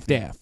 [0.00, 0.40] half-deaf.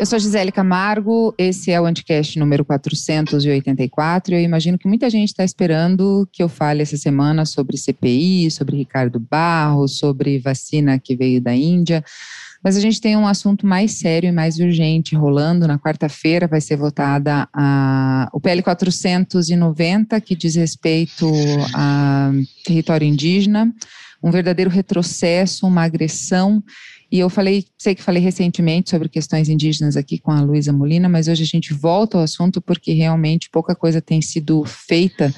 [0.00, 4.34] Eu sou Gisele Camargo, esse é o Anticast número 484.
[4.34, 8.78] Eu imagino que muita gente está esperando que eu fale essa semana sobre CPI, sobre
[8.78, 12.04] Ricardo Barros, sobre vacina que veio da Índia.
[12.62, 15.66] Mas a gente tem um assunto mais sério e mais urgente rolando.
[15.66, 21.28] Na quarta-feira vai ser votada a, o PL 490, que diz respeito
[21.74, 22.30] a
[22.64, 23.72] território indígena,
[24.22, 26.62] um verdadeiro retrocesso, uma agressão
[27.12, 31.10] e eu falei, sei que falei recentemente sobre questões indígenas aqui com a Luísa Molina,
[31.10, 35.32] mas hoje a gente volta ao assunto porque realmente pouca coisa tem sido feita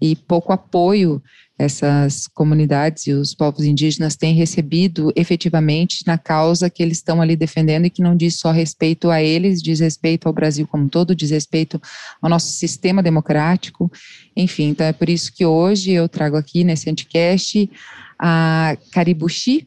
[0.00, 1.22] e pouco apoio
[1.58, 7.34] essas comunidades e os povos indígenas têm recebido efetivamente na causa que eles estão ali
[7.34, 10.88] defendendo e que não diz só respeito a eles, diz respeito ao Brasil como um
[10.88, 11.82] todo, diz respeito
[12.22, 13.90] ao nosso sistema democrático,
[14.36, 17.68] enfim, então é por isso que hoje eu trago aqui nesse anticast
[18.16, 19.66] a Caribuxi,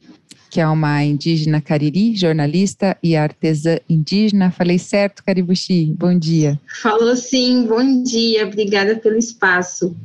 [0.49, 4.51] que é uma indígena cariri, jornalista e artesã indígena.
[4.51, 5.95] Falei certo, Caribuxi?
[5.97, 6.59] Bom dia.
[6.81, 9.95] Falou sim, bom dia, obrigada pelo espaço.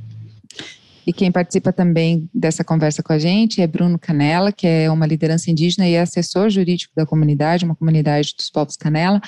[1.07, 5.07] E quem participa também dessa conversa com a gente é Bruno Canela, que é uma
[5.07, 9.21] liderança indígena e é assessor jurídico da comunidade, uma comunidade dos povos Canela.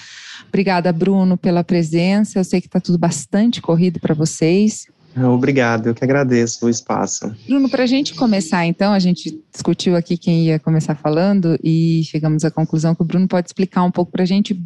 [0.49, 2.41] Obrigada, Bruno, pela presença.
[2.41, 4.87] Eu sei que está tudo bastante corrido para vocês.
[5.17, 7.35] Obrigado, eu que agradeço o espaço.
[7.47, 12.03] Bruno, para a gente começar, então, a gente discutiu aqui quem ia começar falando e
[12.05, 14.61] chegamos à conclusão que o Bruno pode explicar um pouco para a gente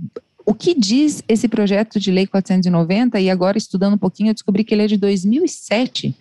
[0.45, 4.65] o que diz esse projeto de lei 490 e agora estudando um pouquinho eu descobri
[4.65, 6.17] que ele é de 2007.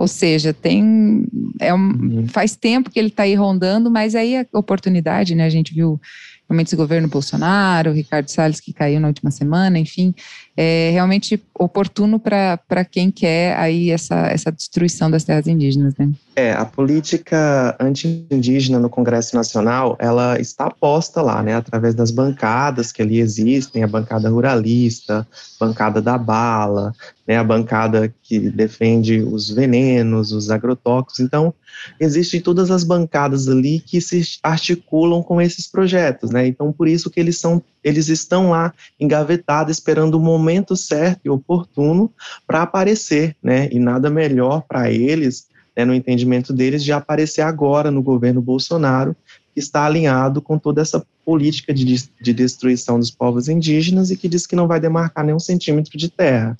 [0.00, 1.26] Ou seja, tem
[1.60, 2.26] é um, uhum.
[2.26, 5.44] faz tempo que ele está aí rondando, mas aí a oportunidade, né?
[5.44, 6.00] A gente viu
[6.48, 10.14] realmente esse governo Bolsonaro, o Ricardo Salles que caiu na última semana, enfim,
[10.62, 16.10] é realmente oportuno para quem quer aí essa, essa destruição das terras indígenas, né?
[16.36, 22.92] É, a política anti-indígena no Congresso Nacional, ela está posta lá, né, através das bancadas
[22.92, 25.26] que ali existem, a bancada ruralista,
[25.58, 26.94] bancada da bala,
[27.26, 31.52] né, a bancada que defende os venenos, os agrotóxicos, então
[31.98, 37.10] existem todas as bancadas ali que se articulam com esses projetos, né, então por isso
[37.10, 42.12] que eles são, eles estão lá engavetados esperando o momento certo e oportuno
[42.46, 47.90] para aparecer, né, e nada melhor para eles né, no entendimento deles, de aparecer agora
[47.90, 49.16] no governo Bolsonaro,
[49.54, 51.84] que está alinhado com toda essa política de,
[52.20, 56.08] de destruição dos povos indígenas e que diz que não vai demarcar nenhum centímetro de
[56.08, 56.56] terra,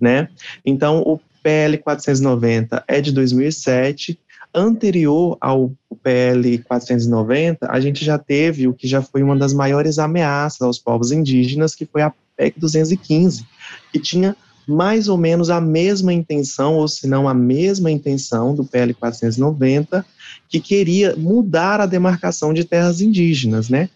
[0.00, 0.28] né?
[0.64, 4.18] Então, o PL 490 é de 2007,
[4.54, 9.98] anterior ao PL 490, a gente já teve o que já foi uma das maiores
[9.98, 13.46] ameaças aos povos indígenas, que foi a PEC 215,
[13.92, 14.36] que tinha
[14.66, 20.04] mais ou menos a mesma intenção, ou se não a mesma intenção do PL 490,
[20.48, 23.88] que queria mudar a demarcação de terras indígenas, né?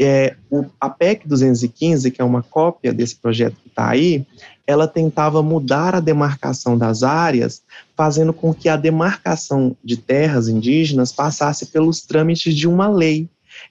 [0.00, 4.24] É, o, a PEC 215, que é uma cópia desse projeto que está aí,
[4.66, 7.62] ela tentava mudar a demarcação das áreas,
[7.96, 13.28] fazendo com que a demarcação de terras indígenas passasse pelos trâmites de uma lei.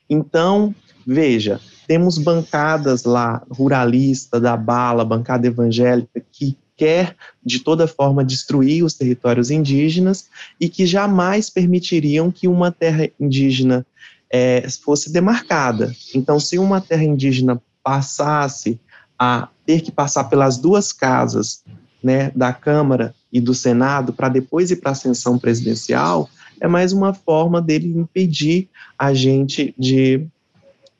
[0.09, 0.73] Então,
[1.05, 8.83] veja, temos bancadas lá, ruralista, da bala, bancada evangélica, que quer de toda forma destruir
[8.83, 13.85] os territórios indígenas e que jamais permitiriam que uma terra indígena
[14.29, 15.93] é, fosse demarcada.
[16.13, 18.79] Então, se uma terra indígena passasse
[19.17, 21.63] a ter que passar pelas duas casas
[22.03, 26.29] né, da Câmara e do Senado para depois ir para a ascensão presidencial,
[26.59, 30.27] é mais uma forma dele impedir a gente de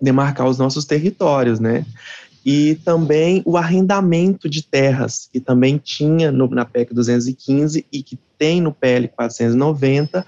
[0.02, 1.86] demarcar os nossos territórios, né?
[2.46, 8.18] E também o arrendamento de terras, que também tinha no, na PEC 215 e que
[8.38, 10.26] tem no PL 490,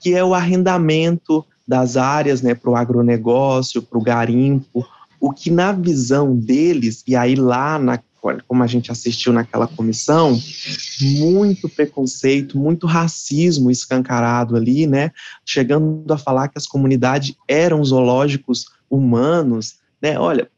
[0.00, 4.86] que é o arrendamento das áreas né, para o agronegócio, para o garimpo,
[5.20, 7.98] o que na visão deles, e aí lá na
[8.48, 10.36] como a gente assistiu naquela comissão,
[11.00, 15.12] muito preconceito, muito racismo escancarado ali, né?
[15.44, 20.18] Chegando a falar que as comunidades eram zoológicos humanos, né?
[20.18, 20.50] Olha,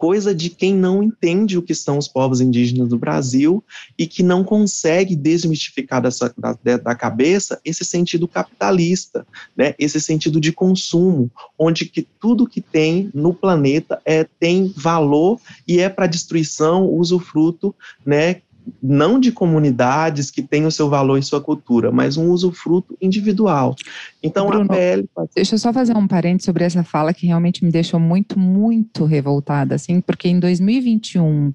[0.00, 3.62] coisa de quem não entende o que são os povos indígenas do Brasil
[3.98, 9.74] e que não consegue desmistificar dessa, da, da cabeça esse sentido capitalista, né?
[9.78, 15.38] esse sentido de consumo, onde que tudo que tem no planeta é, tem valor
[15.68, 17.74] e é para destruição, usufruto
[18.04, 18.40] né,
[18.82, 23.74] não de comunidades que têm o seu valor e sua cultura, mas um usufruto individual.
[24.22, 25.08] Então Bruno, a PL.
[25.34, 29.04] Deixa eu só fazer um parênteses sobre essa fala que realmente me deixou muito, muito
[29.04, 31.52] revoltada, assim, porque em 2021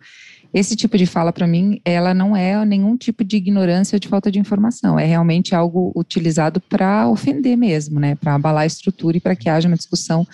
[0.55, 4.07] esse tipo de fala, para mim, ela não é nenhum tipo de ignorância ou de
[4.07, 4.97] falta de informação.
[4.97, 8.15] É realmente algo utilizado para ofender mesmo, né?
[8.15, 10.25] Para abalar a estrutura e para que haja uma discussão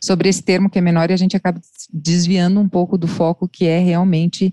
[0.00, 1.60] sobre esse termo que é menor e a gente acaba
[1.92, 4.52] desviando um pouco do foco que é realmente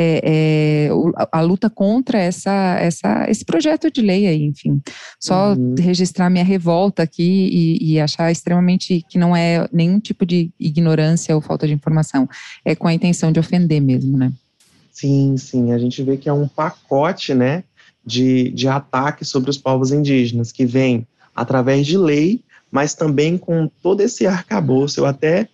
[0.00, 0.88] é, é,
[1.32, 4.80] a luta contra essa, essa, esse projeto de lei aí, enfim.
[5.18, 5.74] Só uhum.
[5.76, 11.34] registrar minha revolta aqui e, e, achar extremamente que não é nenhum tipo de ignorância
[11.34, 12.28] ou falta de informação.
[12.64, 14.32] É com a intenção de ofender mesmo, né?
[14.92, 15.72] Sim, sim.
[15.72, 17.64] A gente vê que é um pacote, né,
[18.06, 22.40] de, de ataque sobre os povos indígenas, que vem através de lei,
[22.70, 25.00] mas também com todo esse arcabouço.
[25.00, 25.48] Eu até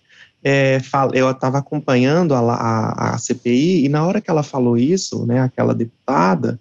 [0.45, 0.79] é,
[1.13, 5.39] eu estava acompanhando a, a, a, CPI e na hora que ela falou isso, né,
[5.39, 6.59] aquela deputada,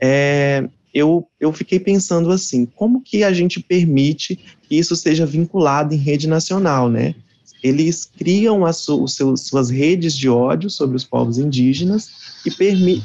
[0.00, 5.94] é, eu, eu fiquei pensando assim, como que a gente permite que isso seja vinculado
[5.94, 7.14] em rede nacional, né?
[7.62, 9.04] eles criam as su,
[9.36, 12.08] suas redes de ódio sobre os povos indígenas
[12.46, 12.50] e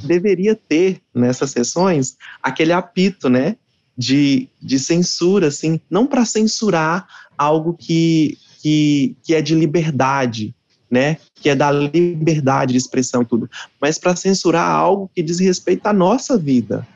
[0.06, 3.56] deveria ter nessas sessões aquele apito, né,
[3.98, 10.56] de, de censura, assim, não para censurar algo que, que, que é de liberdade,
[10.90, 13.50] né, que é da liberdade de expressão e tudo,
[13.82, 16.88] mas para censurar algo que diz respeito à nossa vida,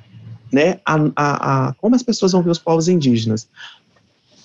[0.50, 3.50] né, a, a, a, como as pessoas vão ver os povos indígenas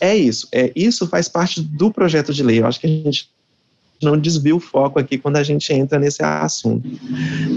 [0.00, 0.48] é isso.
[0.50, 2.58] É, isso faz parte do projeto de lei.
[2.58, 3.30] Eu acho que a gente
[4.02, 6.88] não desvia o foco aqui quando a gente entra nesse assunto.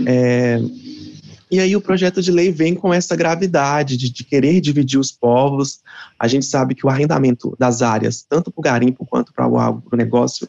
[0.05, 0.59] É,
[1.49, 5.11] e aí o projeto de lei vem com essa gravidade de, de, querer dividir os
[5.11, 5.79] povos.
[6.19, 9.59] A gente sabe que o arrendamento das áreas, tanto para o garimpo quanto para o
[9.59, 10.47] agronegócio,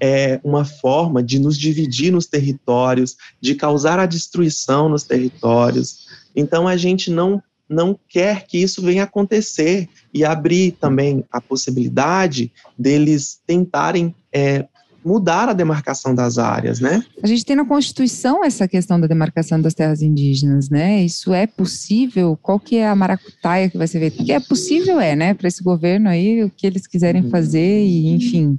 [0.00, 6.06] é uma forma de nos dividir nos territórios, de causar a destruição nos territórios.
[6.34, 12.50] Então a gente não não quer que isso venha acontecer e abrir também a possibilidade
[12.78, 14.66] deles tentarem é,
[15.08, 17.02] mudar a demarcação das áreas, né?
[17.22, 21.02] A gente tem na Constituição essa questão da demarcação das terras indígenas, né?
[21.02, 22.38] Isso é possível?
[22.40, 24.22] Qual que é a maracutaia que vai ser feita?
[24.22, 25.32] Que é possível é, né?
[25.32, 27.30] Para esse governo aí, o que eles quiserem uhum.
[27.30, 28.58] fazer e, enfim,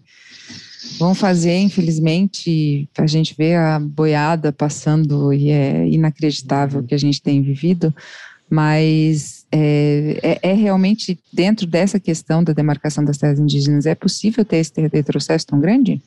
[0.97, 6.99] vão fazer, infelizmente, a gente vê a boiada passando e é inacreditável o que a
[6.99, 7.93] gente tem vivido,
[8.49, 14.43] mas é, é, é, realmente dentro dessa questão da demarcação das terras indígenas, é possível
[14.43, 16.01] ter esse retrocesso tão grande?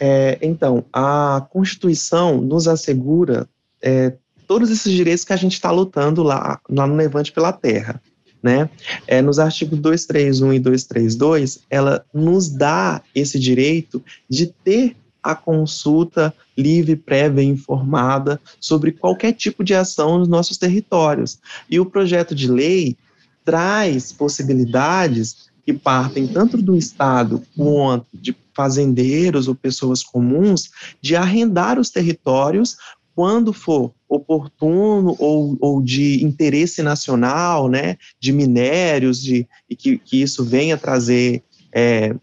[0.00, 3.48] É, então, a Constituição nos assegura
[3.82, 4.14] é,
[4.46, 8.00] todos esses direitos que a gente está lutando lá, lá no Levante pela Terra.
[8.40, 8.70] Né?
[9.06, 16.32] É, nos artigos 231 e 232, ela nos dá esse direito de ter a consulta
[16.56, 21.38] livre, prévia e informada sobre qualquer tipo de ação nos nossos territórios.
[21.68, 22.96] E o projeto de lei
[23.44, 30.68] traz possibilidades que partem tanto do Estado quanto de fazendeiros ou pessoas comuns
[31.00, 32.76] de arrendar os territórios
[33.14, 40.20] quando for oportuno ou, ou de interesse nacional, né, de minérios, de, e que, que
[40.20, 41.40] isso venha trazer
[41.72, 42.16] é,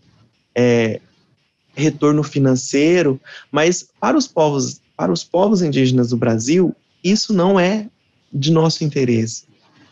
[0.54, 1.00] é,
[1.74, 7.88] retorno financeiro, mas para os povos, para os povos indígenas do Brasil, isso não é
[8.34, 9.46] de nosso interesse.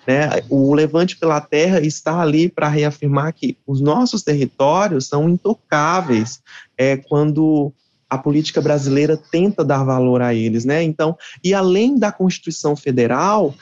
[0.05, 0.29] Né?
[0.49, 6.41] O Levante pela Terra está ali para reafirmar que os nossos territórios são intocáveis
[6.77, 7.73] é, quando
[8.13, 10.83] a política brasileira tenta dar valor a eles, né?
[10.83, 13.55] Então, e além da Constituição Federal,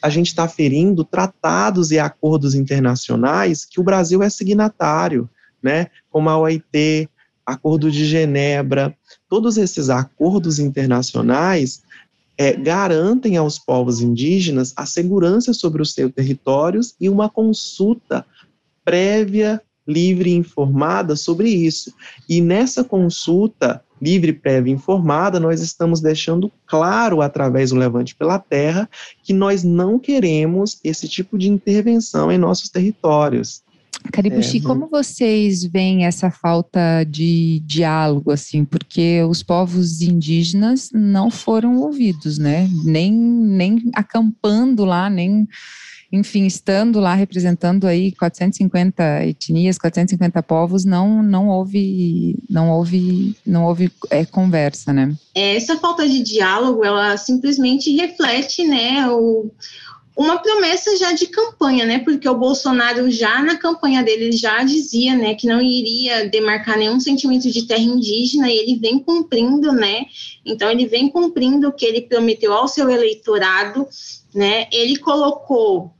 [0.00, 5.28] a gente está ferindo tratados e acordos internacionais que o Brasil é signatário,
[5.60, 5.88] né?
[6.10, 7.08] Como a OIT,
[7.44, 8.94] Acordo de Genebra,
[9.28, 11.82] todos esses acordos internacionais
[12.38, 18.24] é, garantem aos povos indígenas a segurança sobre os seus territórios e uma consulta
[18.84, 21.92] prévia, livre e informada sobre isso.
[22.28, 28.38] E nessa consulta livre, prévia e informada, nós estamos deixando claro, através do Levante pela
[28.38, 28.88] Terra,
[29.24, 33.62] que nós não queremos esse tipo de intervenção em nossos territórios.
[34.12, 41.30] Caribuchi, é, como vocês veem essa falta de diálogo, assim, porque os povos indígenas não
[41.30, 42.68] foram ouvidos, né?
[42.84, 45.46] Nem, nem acampando lá, nem,
[46.10, 53.64] enfim, estando lá representando aí 450 etnias, 450 povos, não, não houve, não houve, não
[53.64, 55.14] houve é, conversa, né?
[55.34, 59.50] Essa falta de diálogo, ela simplesmente reflete, né, o
[60.18, 62.00] uma promessa já de campanha, né?
[62.00, 66.98] Porque o Bolsonaro já na campanha dele já dizia, né, que não iria demarcar nenhum
[66.98, 70.06] sentimento de terra indígena e ele vem cumprindo, né?
[70.44, 73.86] Então ele vem cumprindo o que ele prometeu ao seu eleitorado,
[74.34, 74.66] né?
[74.72, 75.92] Ele colocou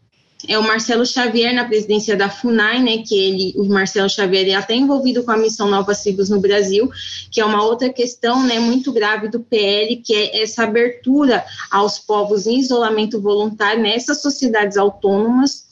[0.48, 4.54] é o Marcelo Xavier na presidência da FUNAI, né, que ele, o Marcelo Xavier é
[4.54, 6.90] até envolvido com a missão Novas Tribos no Brasil,
[7.30, 11.98] que é uma outra questão, né, muito grave do PL, que é essa abertura aos
[11.98, 15.68] povos em isolamento voluntário nessas sociedades autônomas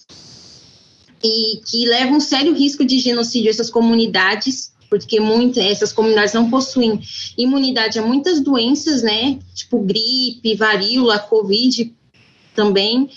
[1.24, 6.50] e que leva um sério risco de genocídio essas comunidades, porque muitas essas comunidades não
[6.50, 7.00] possuem
[7.38, 11.94] imunidade a muitas doenças, né, tipo gripe, varíola, covid
[12.54, 13.08] também.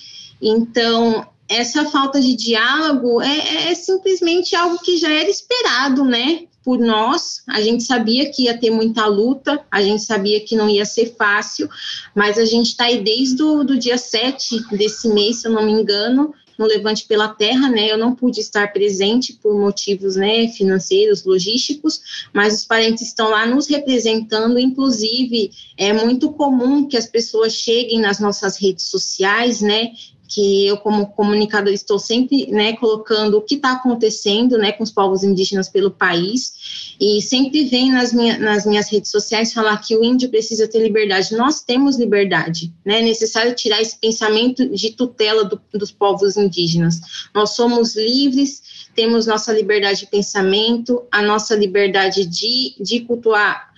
[0.42, 6.44] Então, essa falta de diálogo é, é, simplesmente algo que já era esperado, né?
[6.64, 10.70] Por nós, a gente sabia que ia ter muita luta, a gente sabia que não
[10.70, 11.68] ia ser fácil,
[12.14, 15.72] mas a gente está aí desde o dia 7 desse mês, se eu não me
[15.72, 17.90] engano, no Levante pela Terra, né?
[17.90, 22.02] Eu não pude estar presente por motivos, né, financeiros, logísticos,
[22.34, 24.60] mas os parentes estão lá nos representando.
[24.60, 29.94] Inclusive, é muito comum que as pessoas cheguem nas nossas redes sociais, né,
[30.30, 34.92] que eu como comunicador estou sempre né, colocando o que está acontecendo né, com os
[34.92, 39.98] povos indígenas pelo país e sempre vem nas, minha, nas minhas redes sociais falar que
[39.98, 41.36] o índio precisa ter liberdade.
[41.36, 43.00] Nós temos liberdade, né?
[43.00, 47.00] é necessário tirar esse pensamento de tutela do, dos povos indígenas.
[47.34, 48.62] Nós somos livres,
[48.94, 53.70] temos nossa liberdade de pensamento, a nossa liberdade de, de cultuar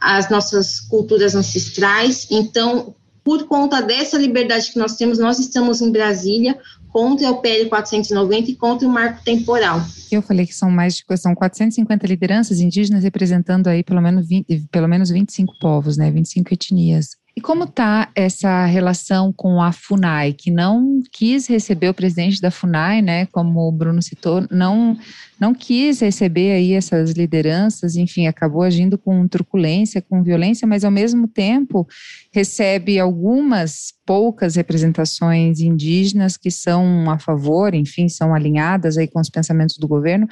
[0.00, 2.28] as nossas culturas ancestrais.
[2.30, 2.94] Então,
[3.28, 6.58] por conta dessa liberdade que nós temos, nós estamos em Brasília
[6.88, 9.82] contra o PL 490 e contra o marco temporal.
[10.10, 14.68] Eu falei que são mais de são 450 lideranças indígenas representando aí pelo menos 20,
[14.72, 17.18] pelo menos 25 povos, né, 25 etnias.
[17.36, 22.50] E como está essa relação com a FUNAI, que não quis receber o presidente da
[22.50, 24.96] FUNAI, né, como o Bruno citou, não,
[25.40, 30.90] não quis receber aí essas lideranças, enfim, acabou agindo com truculência, com violência, mas ao
[30.90, 31.86] mesmo tempo
[32.32, 39.28] recebe algumas poucas representações indígenas que são a favor, enfim, são alinhadas aí com os
[39.28, 40.26] pensamentos do governo,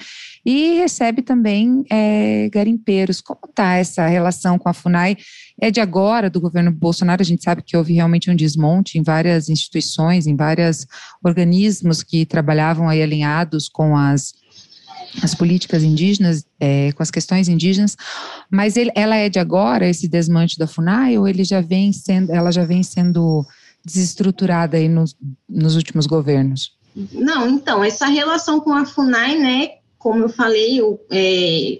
[0.44, 3.20] e recebe também é, garimpeiros.
[3.20, 5.16] Como está essa relação com a FUNAI?
[5.60, 9.02] É de agora, do governo Bolsonaro, a gente sabe que houve realmente um desmonte em
[9.02, 10.86] várias instituições, em vários
[11.24, 14.34] organismos que trabalhavam aí alinhados com as
[15.22, 17.96] as políticas indígenas, é, com as questões indígenas,
[18.50, 22.32] mas ele, ela é de agora, esse desmanche da FUNAI, ou ele já vem sendo,
[22.32, 23.44] ela já vem sendo
[23.84, 25.16] desestruturada aí nos,
[25.48, 26.72] nos últimos governos?
[27.12, 31.78] Não, então, essa relação com a FUNAI, né, como eu falei, eu, é,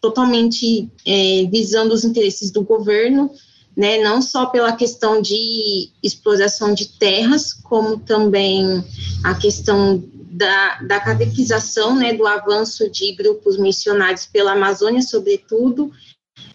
[0.00, 3.30] totalmente é, visando os interesses do governo,
[3.76, 8.82] né, não só pela questão de exploração de terras, como também
[9.22, 10.02] a questão
[10.36, 15.90] da, da catequização, né, do avanço de grupos missionários pela Amazônia, sobretudo.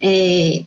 [0.00, 0.64] É,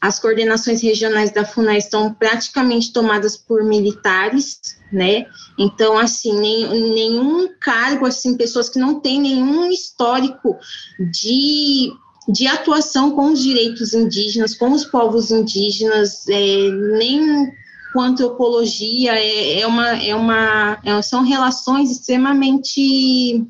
[0.00, 4.60] as coordenações regionais da FUNAI estão praticamente tomadas por militares,
[4.92, 5.26] né?
[5.58, 10.56] Então, assim, nem, nenhum cargo, assim, pessoas que não têm nenhum histórico
[11.10, 11.92] de
[12.30, 17.50] de atuação com os direitos indígenas, com os povos indígenas, é, nem
[17.92, 23.44] com antropologia, é, é uma, é uma, é, são relações extremamente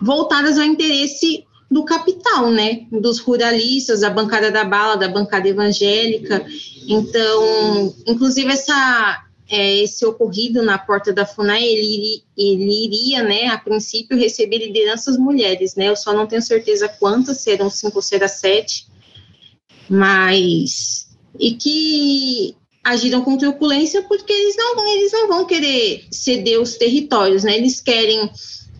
[0.00, 6.44] voltadas ao interesse do capital, né, dos ruralistas, da bancada da bala, da bancada evangélica.
[6.88, 13.58] Então, inclusive essa é, esse ocorrido na porta da FUNAI, ele, ele iria, né, a
[13.58, 18.28] princípio, receber lideranças mulheres, né, eu só não tenho certeza quantas, serão cinco ou será
[18.28, 18.86] sete,
[19.88, 22.54] mas, e que
[22.88, 27.80] agiram com truculência porque eles não, eles não vão querer ceder os territórios, né, eles
[27.80, 28.30] querem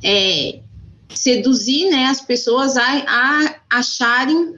[0.02, 0.60] é,
[1.14, 4.54] seduzir, né, as pessoas a, a acharem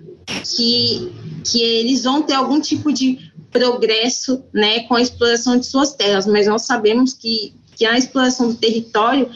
[0.54, 1.12] que,
[1.44, 6.26] que eles vão ter algum tipo de progresso né, com a exploração de suas terras,
[6.26, 9.28] mas nós sabemos que, que a exploração do território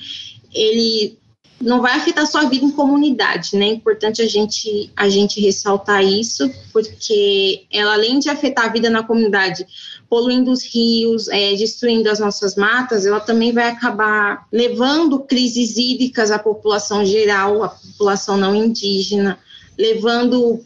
[0.53, 1.19] ele
[1.61, 3.67] não vai afetar sua vida em comunidade, né?
[3.67, 8.91] É importante a gente, a gente ressaltar isso, porque ela, além de afetar a vida
[8.91, 9.67] na comunidade,
[10.09, 16.31] poluindo os rios, é, destruindo as nossas matas, ela também vai acabar levando crises hídricas
[16.31, 19.39] à população geral, à população não indígena,
[19.79, 20.61] levando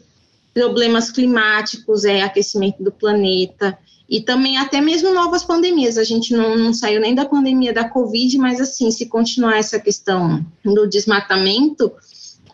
[0.53, 3.77] problemas climáticos, é, aquecimento do planeta,
[4.09, 5.97] e também até mesmo novas pandemias.
[5.97, 9.79] A gente não, não saiu nem da pandemia da Covid, mas assim, se continuar essa
[9.79, 11.91] questão do desmatamento,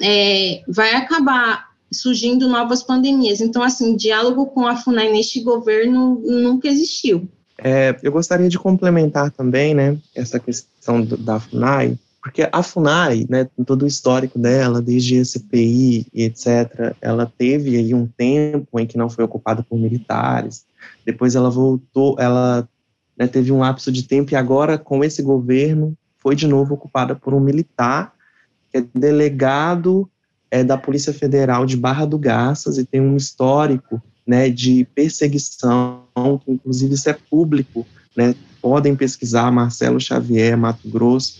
[0.01, 3.41] é, vai acabar surgindo novas pandemias.
[3.41, 7.27] Então, assim, diálogo com a FUNAI neste governo nunca existiu.
[7.57, 13.25] É, eu gostaria de complementar também, né, essa questão do, da FUNAI, porque a FUNAI,
[13.29, 18.79] né, todo o histórico dela, desde a CPI e etc., ela teve aí um tempo
[18.79, 20.65] em que não foi ocupada por militares,
[21.05, 22.67] depois ela voltou, ela
[23.17, 27.15] né, teve um lapso de tempo e agora, com esse governo, foi de novo ocupada
[27.15, 28.13] por um militar,
[28.71, 30.09] que é delegado
[30.49, 36.03] é, da Polícia Federal de Barra do Garças e tem um histórico né, de perseguição,
[36.43, 37.85] que inclusive isso é público,
[38.15, 41.39] né, podem pesquisar Marcelo Xavier, Mato Grosso,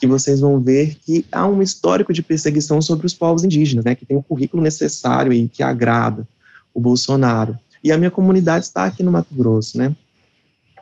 [0.00, 3.94] que vocês vão ver que há um histórico de perseguição sobre os povos indígenas, né,
[3.94, 6.26] que tem o currículo necessário e que agrada
[6.72, 7.58] o Bolsonaro.
[7.84, 9.94] E a minha comunidade está aqui no Mato Grosso, né,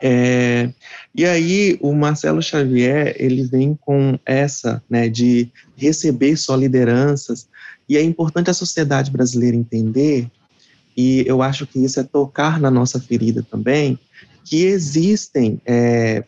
[0.01, 0.73] é,
[1.13, 7.47] e aí o Marcelo Xavier ele vem com essa né, de receber só lideranças.
[7.87, 10.27] E é importante a sociedade brasileira entender
[10.97, 13.99] e eu acho que isso é tocar na nossa ferida também
[14.43, 16.23] que existem é,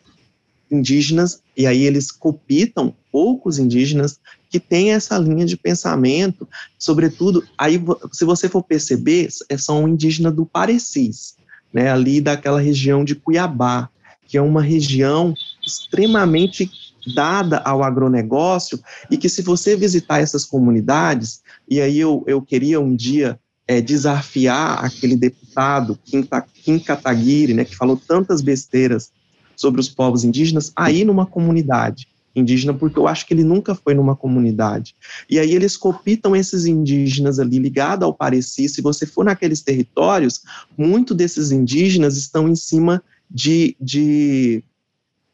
[0.70, 7.82] indígenas e aí eles copitam poucos indígenas que têm essa linha de pensamento, sobretudo aí
[8.12, 9.28] se você for perceber
[9.58, 11.34] são indígenas do Parecis
[11.74, 13.90] né, ali daquela região de Cuiabá,
[14.28, 15.34] que é uma região
[15.66, 16.70] extremamente
[17.14, 22.80] dada ao agronegócio e que se você visitar essas comunidades, e aí eu, eu queria
[22.80, 26.26] um dia é, desafiar aquele deputado Kim,
[26.62, 29.12] Kim Kataguiri, né, que falou tantas besteiras
[29.56, 33.94] sobre os povos indígenas, aí numa comunidade indígena, porque eu acho que ele nunca foi
[33.94, 34.94] numa comunidade.
[35.28, 38.68] E aí eles copitam esses indígenas ali ligados ao Pareci.
[38.68, 40.42] Se você for naqueles territórios,
[40.76, 44.62] muito desses indígenas estão em cima de, de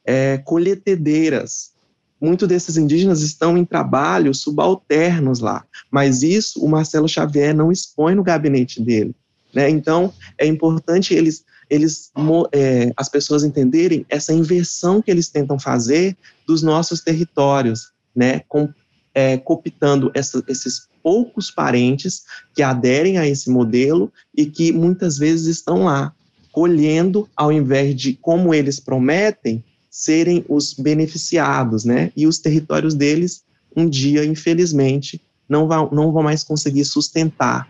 [0.04, 1.72] é, colhetedeiras.
[2.20, 8.14] Muitos desses indígenas estão em trabalhos subalternos lá, mas isso o Marcelo Xavier não expõe
[8.14, 9.14] no gabinete dele.
[9.54, 9.70] Né?
[9.70, 12.10] Então, é importante eles eles,
[12.52, 18.68] é, as pessoas entenderem essa inversão que eles tentam fazer dos nossos territórios, né, com,
[19.14, 22.24] é, cooptando essa, esses poucos parentes
[22.54, 26.12] que aderem a esse modelo e que muitas vezes estão lá
[26.52, 33.44] colhendo, ao invés de, como eles prometem, serem os beneficiados, né, e os territórios deles,
[33.76, 37.68] um dia, infelizmente, não vão, não vão mais conseguir sustentar,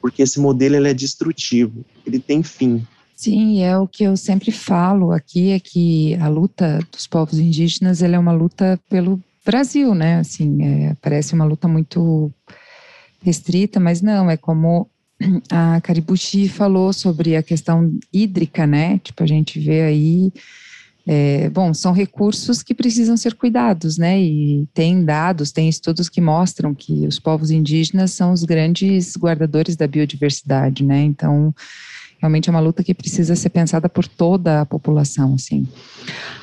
[0.00, 2.86] porque esse modelo ele é destrutivo, ele tem fim.
[3.18, 8.00] Sim, é o que eu sempre falo aqui, é que a luta dos povos indígenas
[8.00, 10.20] ela é uma luta pelo Brasil, né?
[10.20, 12.30] Assim, é, parece uma luta muito
[13.20, 14.88] restrita, mas não, é como
[15.50, 19.00] a Caribuchi falou sobre a questão hídrica, né?
[19.00, 20.32] Tipo, a gente vê aí,
[21.04, 24.16] é, bom, são recursos que precisam ser cuidados, né?
[24.22, 29.74] E tem dados, tem estudos que mostram que os povos indígenas são os grandes guardadores
[29.74, 31.02] da biodiversidade, né?
[31.02, 31.52] Então,
[32.18, 35.66] Realmente é uma luta que precisa ser pensada por toda a população, assim.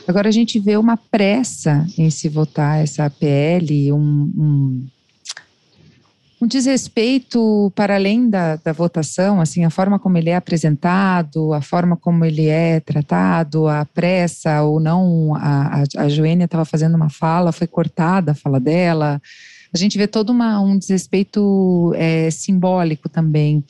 [0.08, 4.00] Agora a gente vê uma pressa em se votar essa PL, um,
[4.38, 4.88] um,
[6.42, 11.62] um desrespeito para além da, da, votação, assim, a forma como ele é apresentado, a
[11.62, 15.36] forma como ele é tratado, a pressa ou não.
[15.36, 19.22] A, a, a Joênia estava fazendo uma fala, foi cortada a fala dela.
[19.74, 23.64] A gente vê todo uma, um desrespeito é, simbólico também.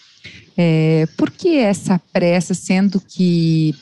[0.58, 3.76] É, por que essa pressa, sendo que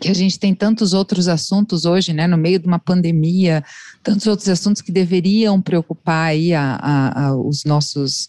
[0.00, 3.62] que a gente tem tantos outros assuntos hoje, né, no meio de uma pandemia,
[4.02, 8.26] tantos outros assuntos que deveriam preocupar aí a, a, a os nossos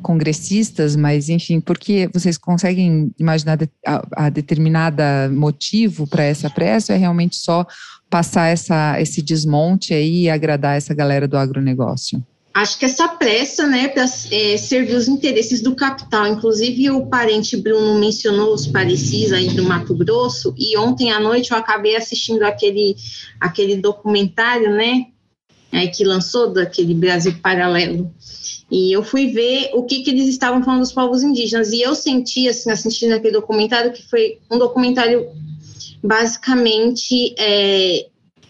[0.00, 6.94] congressistas, mas enfim, porque vocês conseguem imaginar a, a determinada motivo para essa pressa?
[6.94, 7.66] É realmente só
[8.10, 12.24] passar essa, esse desmonte aí e agradar essa galera do agronegócio?
[12.54, 16.26] Acho que essa pressa, né, para é, servir os interesses do capital.
[16.26, 21.52] Inclusive, o parente Bruno mencionou os parecis aí do Mato Grosso, e ontem à noite
[21.52, 22.96] eu acabei assistindo aquele,
[23.40, 25.06] aquele documentário, né,
[25.70, 28.12] é, que lançou daquele Brasil Paralelo.
[28.70, 31.94] E eu fui ver o que, que eles estavam falando dos povos indígenas, e eu
[31.94, 35.28] senti, assim, assistindo aquele documentário, que foi um documentário
[36.02, 38.06] basicamente é,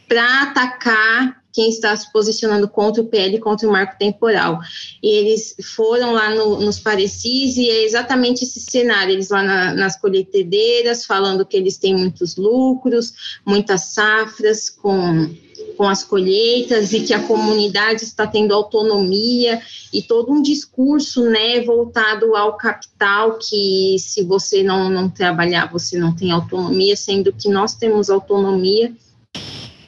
[0.09, 4.59] para atacar quem está se posicionando contra o PL, contra o marco temporal.
[5.03, 9.75] E eles foram lá no, nos parecis e é exatamente esse cenário, eles lá na,
[9.75, 13.13] nas colheitadeiras, falando que eles têm muitos lucros,
[13.45, 15.31] muitas safras com,
[15.77, 19.61] com as colheitas e que a comunidade está tendo autonomia
[19.93, 25.99] e todo um discurso, né, voltado ao capital, que se você não, não trabalhar, você
[25.99, 28.95] não tem autonomia, sendo que nós temos autonomia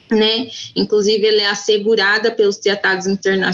[0.09, 0.49] né?
[0.75, 3.51] Inclusive, ela é assegurada pelos tratados interna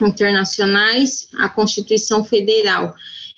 [0.00, 2.94] internacionais, a Constituição Federal.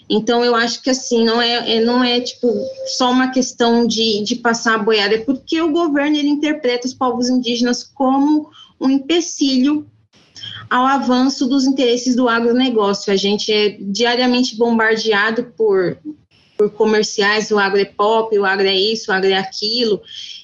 [0.08, 2.48] Então, eu acho que assim, não é, é, não é tipo
[2.96, 6.94] só uma questão de, de passar a boiada, é porque o governo ele interpreta os
[6.94, 8.48] povos indígenas como
[8.80, 9.86] um empecilho
[10.70, 13.12] ao avanço dos interesses do agronegócio.
[13.12, 15.98] A gente é diariamente bombardeado por,
[16.56, 20.00] por comerciais, o agro é pop, o agro é isso, o agro é aquilo,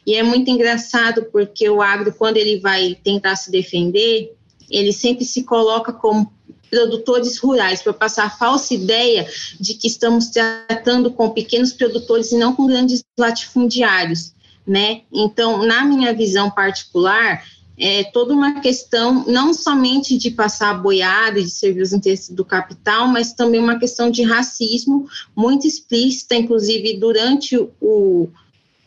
[0.06, 4.34] e é muito engraçado porque o agro, quando ele vai tentar se defender,
[4.70, 6.32] ele sempre se coloca como
[6.70, 9.28] produtores rurais, para passar a falsa ideia
[9.60, 14.32] de que estamos tratando com pequenos produtores e não com grandes latifundiários,
[14.66, 15.02] né?
[15.12, 17.44] Então, na minha visão particular,
[17.78, 22.44] é toda uma questão não somente de passar a boiada, de servir os interesses do
[22.44, 28.28] capital, mas também uma questão de racismo muito explícita, inclusive durante o,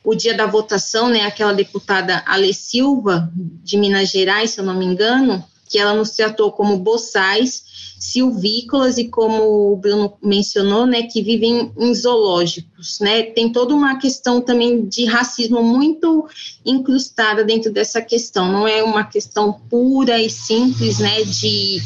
[0.05, 4.77] o dia da votação, né, aquela deputada Ale Silva, de Minas Gerais, se eu não
[4.77, 7.63] me engano, que ela nos tratou como boçais,
[7.99, 13.97] silvícolas e como o Bruno mencionou, né, que vivem em zoológicos, né, tem toda uma
[13.97, 16.27] questão também de racismo muito
[16.63, 21.81] incrustada dentro dessa questão, não é uma questão pura e simples, né, de,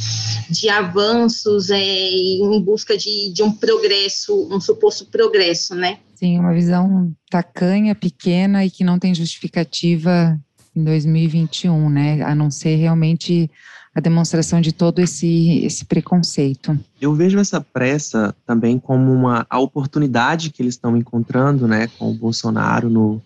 [0.49, 5.99] de avanços é, em busca de, de um progresso, um suposto progresso, né.
[6.19, 10.37] Sim, uma visão tacanha, pequena e que não tem justificativa
[10.75, 12.21] em 2021, né?
[12.23, 13.49] A não ser realmente
[13.95, 16.77] a demonstração de todo esse, esse preconceito.
[16.99, 22.11] Eu vejo essa pressa também como uma a oportunidade que eles estão encontrando, né, com
[22.11, 23.21] o Bolsonaro no,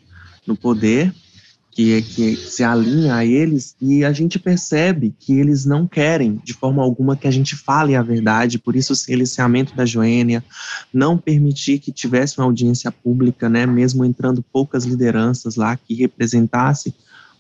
[0.46, 1.12] no poder,
[1.74, 6.54] que, que se alinha a eles, e a gente percebe que eles não querem, de
[6.54, 10.44] forma alguma, que a gente fale a verdade, por isso o silenciamento da Joênia,
[10.94, 16.94] não permitir que tivesse uma audiência pública, né, mesmo entrando poucas lideranças lá que representassem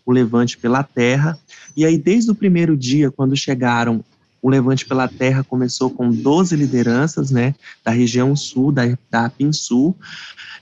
[0.05, 1.37] o levante pela terra.
[1.77, 4.03] E aí, desde o primeiro dia, quando chegaram,
[4.41, 9.95] o levante pela terra começou com 12 lideranças, né, da região sul, da, da Pinsul,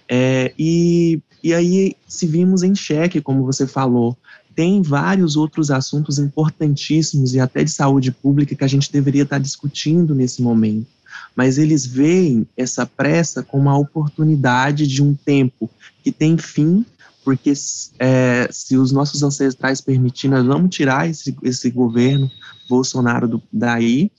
[0.07, 4.17] é, e, e aí se vimos em xeque, como você falou,
[4.55, 9.39] tem vários outros assuntos importantíssimos e até de saúde pública que a gente deveria estar
[9.39, 10.87] discutindo nesse momento.
[11.35, 15.69] Mas eles veem essa pressa como uma oportunidade de um tempo
[16.03, 16.85] que tem fim
[17.23, 17.53] porque
[17.99, 22.29] é, se os nossos ancestrais permitirem, nós vamos tirar esse, esse governo
[22.67, 24.11] Bolsonaro do, daí,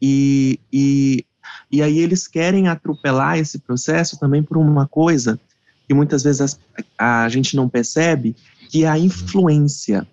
[0.00, 1.24] e, e,
[1.70, 5.38] e aí eles querem atropelar esse processo também por uma coisa
[5.86, 6.58] que muitas vezes
[6.98, 8.34] a, a gente não percebe,
[8.68, 10.06] que é a influência.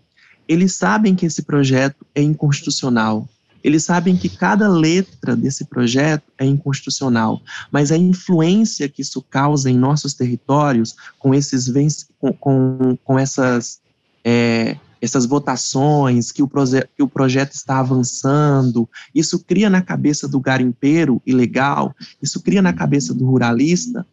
[0.47, 3.27] Eles sabem que esse projeto é inconstitucional,
[3.63, 9.71] eles sabem que cada letra desse projeto é inconstitucional, mas a influência que isso causa
[9.71, 11.71] em nossos territórios, com esses
[12.19, 13.79] com, com, com essas
[14.23, 16.49] é, essas votações, que o,
[16.95, 22.71] que o projeto está avançando, isso cria na cabeça do garimpeiro ilegal, isso cria na
[22.71, 24.05] cabeça do ruralista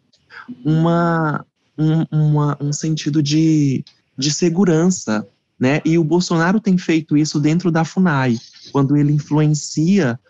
[0.65, 1.47] uma,
[1.81, 3.83] um, uma, um sentido de,
[4.17, 5.27] de segurança,
[5.59, 5.81] né?
[5.85, 8.39] E o Bolsonaro tem feito isso dentro da FUNAI
[8.71, 10.21] quando ele influencia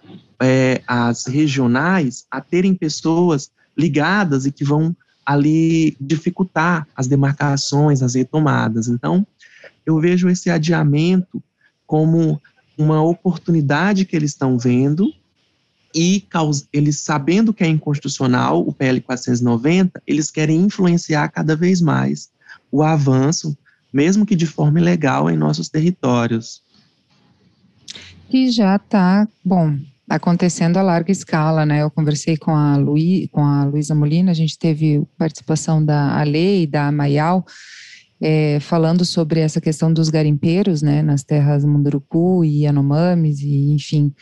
[0.41, 4.95] é, as regionais a terem pessoas ligadas e que vão
[5.27, 8.89] ali dificultar as demarcações, as retomadas.
[8.89, 9.27] Então,
[9.85, 11.43] eu vejo esse adiamento
[11.87, 12.41] como
[12.79, 15.13] uma oportunidade que eles estão vendo
[15.95, 16.25] e
[16.73, 22.31] eles sabendo que é inconstitucional o PL 490, eles querem influenciar cada vez mais
[22.71, 23.57] o avanço,
[23.93, 26.63] mesmo que de forma ilegal, em nossos territórios
[28.31, 29.77] que já está, bom,
[30.09, 31.83] acontecendo a larga escala, né?
[31.83, 36.63] Eu conversei com a, Luí, com a Luísa Molina, a gente teve participação da Ale
[36.63, 37.45] e da Maial,
[38.21, 44.13] é, falando sobre essa questão dos garimpeiros, né, nas terras Munduruku e Yanomamis, e enfim.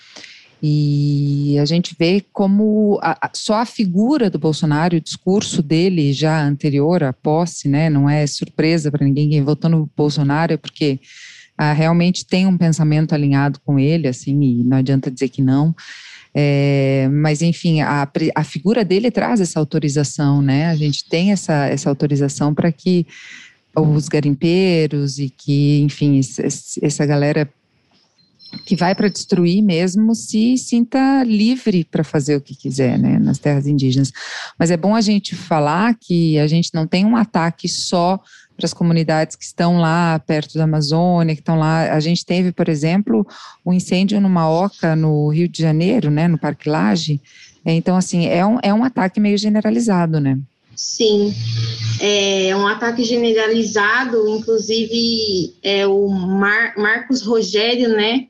[0.62, 6.42] E a gente vê como a, só a figura do Bolsonaro, o discurso dele já
[6.42, 10.98] anterior à posse, né, não é surpresa para ninguém quem votou no Bolsonaro, é porque
[11.56, 15.74] ah, realmente tem um pensamento alinhado com ele, assim, e não adianta dizer que não.
[16.34, 20.66] É, mas, enfim, a, a figura dele traz essa autorização, né?
[20.66, 23.06] A gente tem essa, essa autorização para que
[23.74, 26.20] os garimpeiros e que, enfim,
[26.82, 27.48] essa galera
[28.64, 33.38] que vai para destruir mesmo se sinta livre para fazer o que quiser, né, nas
[33.38, 34.12] terras indígenas.
[34.58, 38.18] Mas é bom a gente falar que a gente não tem um ataque só
[38.56, 41.92] para as comunidades que estão lá perto da Amazônia, que estão lá.
[41.92, 43.24] A gente teve, por exemplo,
[43.64, 47.20] um incêndio numa oca no Rio de Janeiro, né, no Parque Lage.
[47.64, 50.38] É, então, assim, é um, é um ataque meio generalizado, né?
[50.74, 51.34] Sim,
[52.00, 58.28] é um ataque generalizado, inclusive é o Mar, Marcos Rogério, né,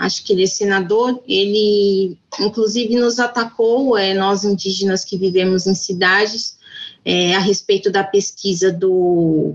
[0.00, 5.74] acho que ele é senador, ele inclusive nos atacou, é, nós indígenas que vivemos em
[5.74, 6.56] cidades,
[7.04, 9.52] é, a respeito da pesquisa do,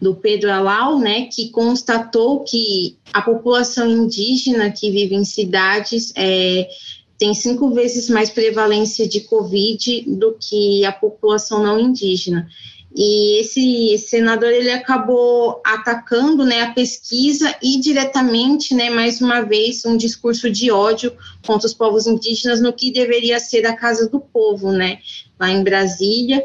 [0.00, 6.68] do Pedro Alau, né, que constatou que a população indígena que vive em cidades é,
[7.18, 12.48] tem cinco vezes mais prevalência de Covid do que a população não indígena.
[12.98, 19.84] E esse senador ele acabou atacando, né, a pesquisa e diretamente, né, mais uma vez
[19.84, 21.12] um discurso de ódio
[21.46, 25.00] contra os povos indígenas no que deveria ser a casa do povo, né,
[25.38, 26.42] lá em Brasília,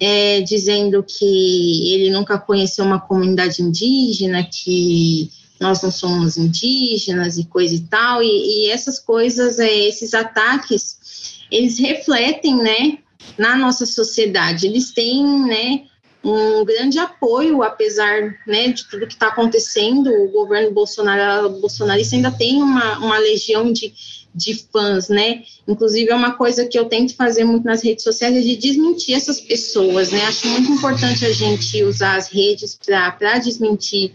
[0.00, 5.30] é, dizendo que ele nunca conheceu uma comunidade indígena, que
[5.60, 11.44] nós não somos indígenas e coisa e tal, e, e essas coisas, é, esses ataques,
[11.52, 12.98] eles refletem, né,
[13.38, 14.66] na nossa sociedade.
[14.66, 15.84] Eles têm, né,
[16.24, 22.30] um grande apoio, apesar né, de tudo que está acontecendo, o governo Bolsonaro, bolsonarista ainda
[22.30, 23.92] tem uma, uma legião de,
[24.34, 25.42] de fãs, né?
[25.68, 29.14] Inclusive é uma coisa que eu tento fazer muito nas redes sociais, é de desmentir
[29.14, 30.24] essas pessoas, né?
[30.24, 34.14] Acho muito importante a gente usar as redes para desmentir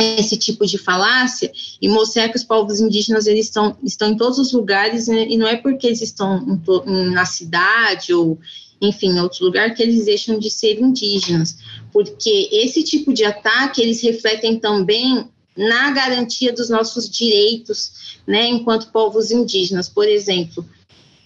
[0.00, 4.38] esse tipo de falácia e mostrar que os povos indígenas eles estão, estão em todos
[4.38, 8.38] os lugares né, e não é porque eles estão em, na cidade ou
[8.80, 11.58] enfim, em outro lugar que eles deixam de ser indígenas,
[11.92, 18.90] porque esse tipo de ataque eles refletem também na garantia dos nossos direitos, né, enquanto
[18.90, 20.64] povos indígenas, por exemplo,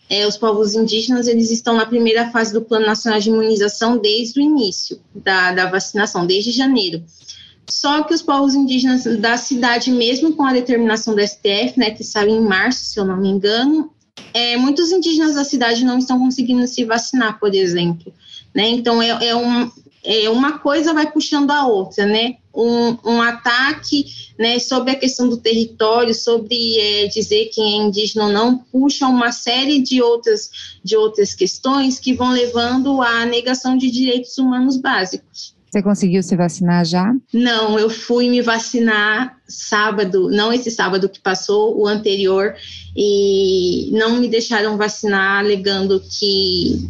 [0.09, 4.39] é, os povos indígenas eles estão na primeira fase do Plano Nacional de Imunização desde
[4.39, 7.03] o início da, da vacinação, desde janeiro.
[7.69, 12.05] Só que os povos indígenas da cidade, mesmo com a determinação do STF, né, que
[12.05, 13.91] saiu em março, se eu não me engano,
[14.33, 18.13] é, muitos indígenas da cidade não estão conseguindo se vacinar, por exemplo.
[18.55, 18.69] Né?
[18.69, 19.71] Então, é, é, um,
[20.03, 22.37] é uma coisa vai puxando a outra, né?
[22.55, 24.07] Um, um ataque
[24.39, 29.09] né, sobre a questão do território, sobre é, dizer quem é indígena ou não, puxa
[29.09, 30.51] uma série de outras,
[30.83, 35.54] de outras questões que vão levando à negação de direitos humanos básicos.
[35.75, 37.13] Você conseguiu se vacinar já?
[37.33, 42.55] Não, eu fui me vacinar sábado, não esse sábado que passou, o anterior,
[42.97, 46.89] e não me deixaram vacinar, alegando que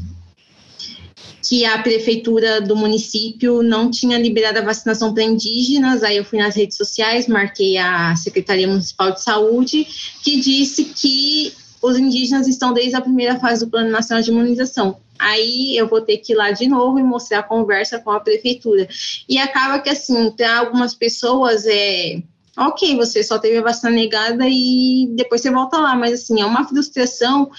[1.49, 6.03] que a prefeitura do município não tinha liberado a vacinação para indígenas.
[6.03, 9.87] Aí eu fui nas redes sociais, marquei a Secretaria Municipal de Saúde,
[10.23, 14.97] que disse que os indígenas estão desde a primeira fase do Plano Nacional de Imunização.
[15.19, 18.21] Aí eu vou ter que ir lá de novo e mostrar a conversa com a
[18.21, 18.89] prefeitura.
[19.29, 22.23] E acaba que, assim, para algumas pessoas é.
[22.57, 26.47] Ok, você só teve a vacina negada e depois você volta lá, mas assim, é
[26.47, 27.51] uma frustração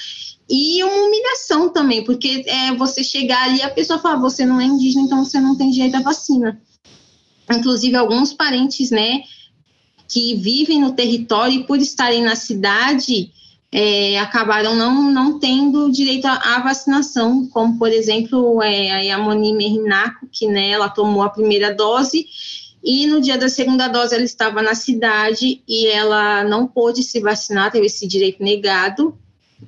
[0.50, 4.60] e uma humilhação também, porque é você chegar ali e a pessoa fala, você não
[4.60, 6.62] é indígena, então você não tem direito à vacina.
[7.52, 9.24] Inclusive, alguns parentes, né,
[10.08, 13.34] que vivem no território e por estarem na cidade,
[13.78, 20.30] é, acabaram não, não tendo direito à, vacinação, como, por exemplo, é, a Moni Merinaco,
[20.32, 22.26] que né, ela tomou a primeira dose
[22.82, 27.20] e no dia da segunda dose ela estava na cidade e ela não pôde se
[27.20, 29.14] vacinar, teve esse direito negado,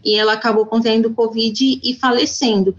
[0.06, 2.74] e ela acabou contraindo Covid e falecendo.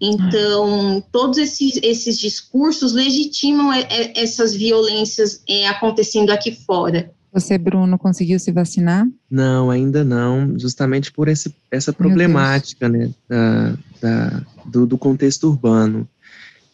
[0.00, 7.14] Então, todos esses, esses discursos legitimam é, é, essas violências é, acontecendo aqui fora.
[7.32, 9.06] Você, Bruno, conseguiu se vacinar?
[9.30, 16.06] Não, ainda não, justamente por esse, essa problemática né, da, da, do, do, contexto urbano.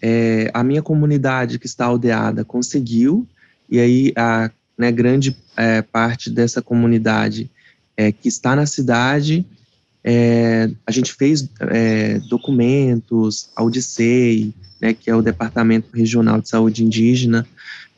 [0.03, 3.27] É, a minha comunidade que está aldeada conseguiu,
[3.71, 7.49] e aí a né, grande é, parte dessa comunidade
[7.97, 9.47] é, que está na cidade,
[10.03, 13.63] é, a gente fez é, documentos, a
[14.81, 17.47] né, que é o Departamento Regional de Saúde Indígena,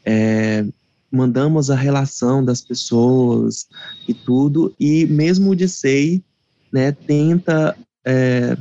[0.05, 0.65] é,
[1.11, 3.67] mandamos a relação das pessoas
[4.07, 6.23] e tudo, e mesmo o DCEI,
[6.73, 8.57] né, tenta é,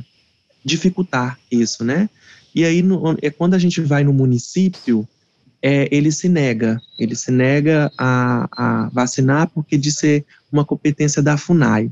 [0.64, 2.08] dificultar isso, né?
[2.54, 5.08] E aí, no, é quando a gente vai no município,
[5.62, 11.22] é, ele se nega, ele se nega a, a, vacinar porque de ser uma competência
[11.22, 11.90] da FUNAI.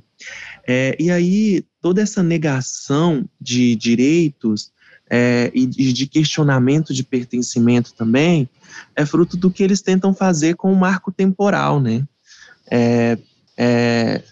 [0.67, 4.73] É, e aí, toda essa negação de direitos
[5.11, 8.49] é, e de questionamento de pertencimento também,
[8.95, 12.05] é fruto do que eles tentam fazer com o marco temporal, né?
[12.71, 13.19] É,
[13.57, 14.23] é,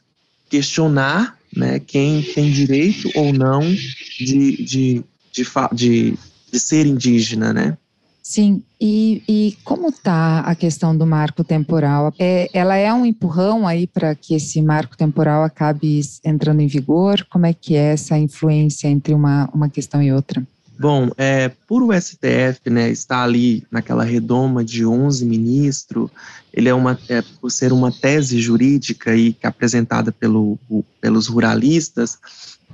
[0.50, 6.18] questionar né, quem tem direito ou não de, de, de, de,
[6.52, 7.78] de ser indígena, né?
[8.22, 12.12] Sim, e, e como está a questão do marco temporal?
[12.18, 17.24] É, ela é um empurrão aí para que esse marco temporal acabe entrando em vigor?
[17.30, 20.44] Como é que é essa influência entre uma, uma questão e outra?
[20.78, 26.10] Bom, é, por o STF né, estar ali naquela redoma de 11 ministros,
[26.52, 31.28] ele é uma, é, por ser uma tese jurídica e é apresentada pelo, o, pelos
[31.28, 32.18] ruralistas,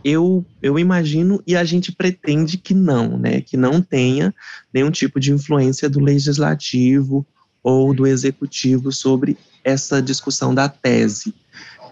[0.04, 4.34] eu, eu imagino e a gente pretende que não, né, que não tenha
[4.74, 7.24] nenhum tipo de influência do legislativo
[7.62, 11.32] ou do executivo sobre essa discussão da tese.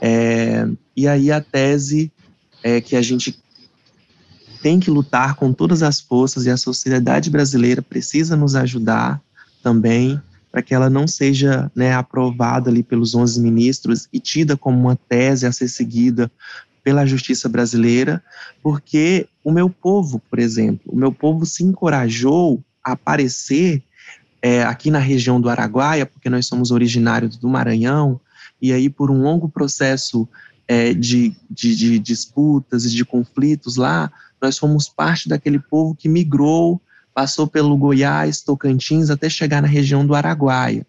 [0.00, 2.10] É, e aí a tese
[2.64, 3.38] é que a gente
[4.62, 9.20] tem que lutar com todas as forças e a sociedade brasileira precisa nos ajudar
[9.62, 10.20] também
[10.50, 14.96] para que ela não seja né, aprovada ali pelos 11 ministros e tida como uma
[14.96, 16.30] tese a ser seguida
[16.82, 18.22] pela justiça brasileira,
[18.62, 23.82] porque o meu povo, por exemplo, o meu povo se encorajou a aparecer
[24.42, 28.18] é, aqui na região do Araguaia, porque nós somos originários do Maranhão,
[28.60, 30.28] e aí por um longo processo
[30.66, 36.08] é, de, de, de disputas e de conflitos lá, nós fomos parte daquele povo que
[36.08, 36.80] migrou,
[37.14, 40.86] passou pelo Goiás, Tocantins, até chegar na região do Araguaia.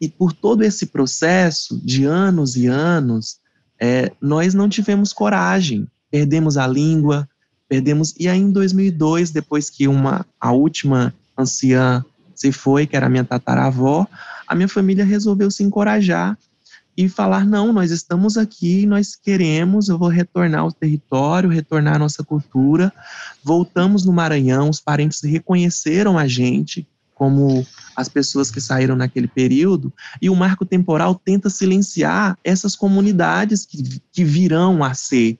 [0.00, 3.38] E por todo esse processo de anos e anos,
[3.80, 7.28] é, nós não tivemos coragem, perdemos a língua,
[7.68, 8.14] perdemos.
[8.18, 13.24] E aí, em 2002, depois que uma, a última anciã se foi, que era minha
[13.24, 14.06] tataravó,
[14.46, 16.36] a minha família resolveu se encorajar
[16.96, 21.98] e falar: não, nós estamos aqui, nós queremos, eu vou retornar ao território, retornar à
[21.98, 22.92] nossa cultura.
[23.42, 29.92] Voltamos no Maranhão, os parentes reconheceram a gente como as pessoas que saíram naquele período,
[30.20, 35.38] e o marco temporal tenta silenciar essas comunidades que, que virão a ser,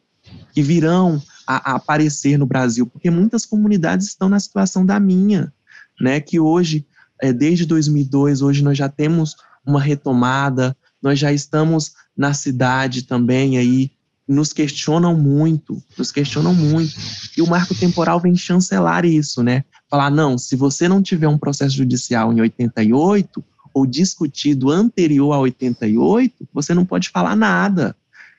[0.53, 5.53] que virão a, a aparecer no Brasil, porque muitas comunidades estão na situação da minha,
[6.01, 6.87] né, que hoje,
[7.21, 9.35] é, desde 2002, hoje nós já temos
[9.67, 13.91] uma retomada, nós já estamos na cidade também aí,
[14.29, 16.95] nos questionam muito, nos questionam muito.
[17.37, 19.65] E o marco temporal vem chancelar isso, né?
[19.91, 25.39] Falar, não, se você não tiver um processo judicial em 88, ou discutido anterior a
[25.39, 27.97] 88, você não pode falar nada.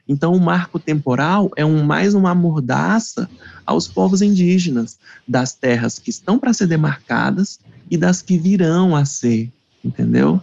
[0.07, 3.29] Então, o marco temporal é um, mais uma mordaça
[3.65, 9.05] aos povos indígenas, das terras que estão para ser demarcadas e das que virão a
[9.05, 9.51] ser,
[9.83, 10.41] entendeu?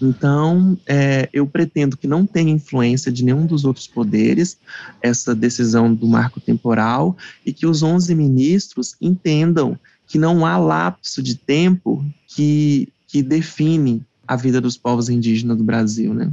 [0.00, 4.58] Então, é, eu pretendo que não tenha influência de nenhum dos outros poderes
[5.02, 11.22] essa decisão do marco temporal e que os 11 ministros entendam que não há lapso
[11.22, 16.30] de tempo que, que define a vida dos povos indígenas do Brasil, né?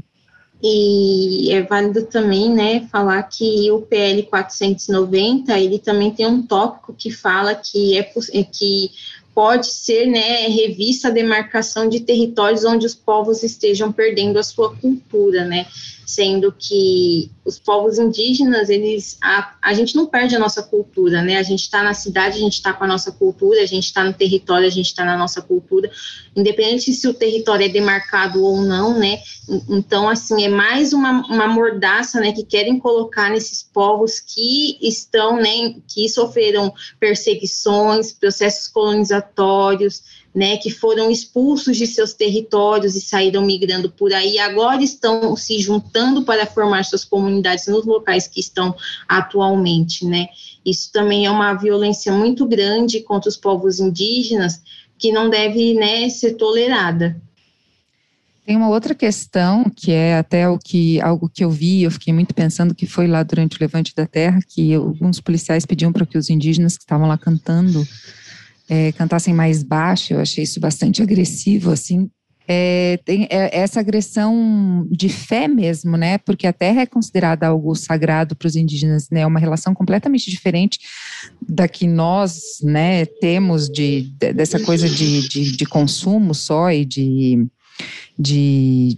[0.64, 6.94] E é válido também, né, falar que o PL 490, ele também tem um tópico
[6.94, 8.90] que fala que é, é que
[9.36, 14.74] pode ser né, revista a demarcação de territórios onde os povos estejam perdendo a sua
[14.74, 15.68] cultura, né?
[16.06, 21.38] Sendo que os povos indígenas, eles a, a gente não perde a nossa cultura, né?
[21.38, 24.04] A gente está na cidade, a gente está com a nossa cultura, a gente está
[24.04, 25.92] no território, a gente está na nossa cultura,
[26.34, 29.20] independente se o território é demarcado ou não, né?
[29.70, 35.38] Então, assim, é mais uma, uma mordaça, né, que querem colocar nesses povos que estão,
[35.38, 39.25] né, que sofreram perseguições, processos colonizatórios,
[40.34, 45.60] né, que foram expulsos de seus territórios e saíram migrando por aí, agora estão se
[45.60, 48.76] juntando para formar suas comunidades nos locais que estão
[49.08, 50.28] atualmente, né.
[50.66, 54.62] Isso também é uma violência muito grande contra os povos indígenas,
[54.98, 57.16] que não deve, né, ser tolerada.
[58.46, 62.14] Tem uma outra questão que é até o que algo que eu vi, eu fiquei
[62.14, 66.06] muito pensando que foi lá durante o Levante da Terra que alguns policiais pediam para
[66.06, 67.84] que os indígenas que estavam lá cantando
[68.70, 70.14] é, cantassem mais baixo.
[70.14, 72.10] Eu achei isso bastante agressivo, assim.
[72.48, 76.20] É, tem é, essa agressão de fé mesmo, né?
[76.20, 79.22] Porque a terra é considerada algo sagrado para os indígenas, né?
[79.22, 80.80] É uma relação completamente diferente
[81.42, 87.48] da que nós, né, temos de, dessa coisa de, de, de consumo só e de
[88.18, 88.98] de,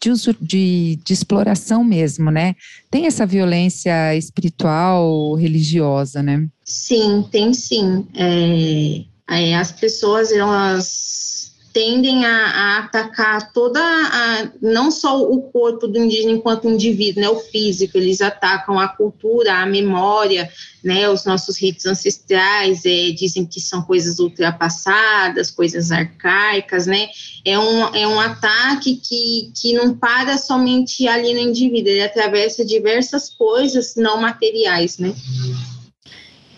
[0.00, 2.54] de, uso, de, de exploração mesmo, né?
[2.90, 6.46] Tem essa violência espiritual, religiosa, né?
[6.64, 8.06] Sim, tem sim.
[8.14, 11.37] É, é, as pessoas, elas
[11.78, 17.28] tendem a, a, atacar toda a, não só o corpo do indígena enquanto indivíduo, né,
[17.28, 20.50] o físico, eles atacam a cultura, a memória,
[20.82, 27.10] né, os nossos ritos ancestrais, é, dizem que são coisas ultrapassadas, coisas arcaicas, né,
[27.44, 32.64] é um, é um ataque que, que não para somente ali no indivíduo, ele atravessa
[32.64, 35.14] diversas coisas não materiais, né.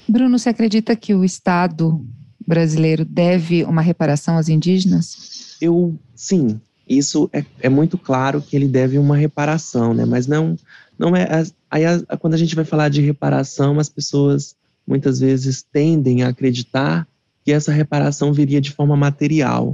[0.09, 2.01] Bruno, você acredita que o Estado
[2.47, 5.57] brasileiro deve uma reparação aos indígenas?
[5.61, 10.05] Eu, sim, isso é, é muito claro que ele deve uma reparação, né?
[10.05, 10.57] Mas não,
[10.99, 11.27] não é.
[11.71, 11.83] Aí,
[12.19, 14.57] quando a gente vai falar de reparação, as pessoas
[14.87, 17.07] muitas vezes tendem a acreditar
[17.45, 19.73] que essa reparação viria de forma material,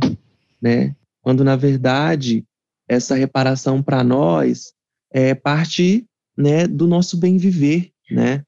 [0.61, 0.95] né?
[1.22, 2.45] Quando na verdade
[2.88, 4.72] essa reparação para nós
[5.11, 6.05] é parte,
[6.36, 8.43] né, do nosso bem viver, né?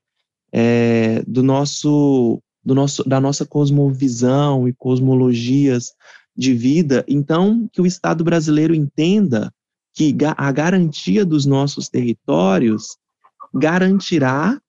[0.53, 5.95] É, do nosso do nosso da nossa cosmovisão e cosmologias
[6.37, 7.03] de vida.
[7.09, 9.51] Então, que o Estado brasileiro entenda
[9.95, 12.99] que a garantia dos nossos territórios
[13.55, 14.61] garantirá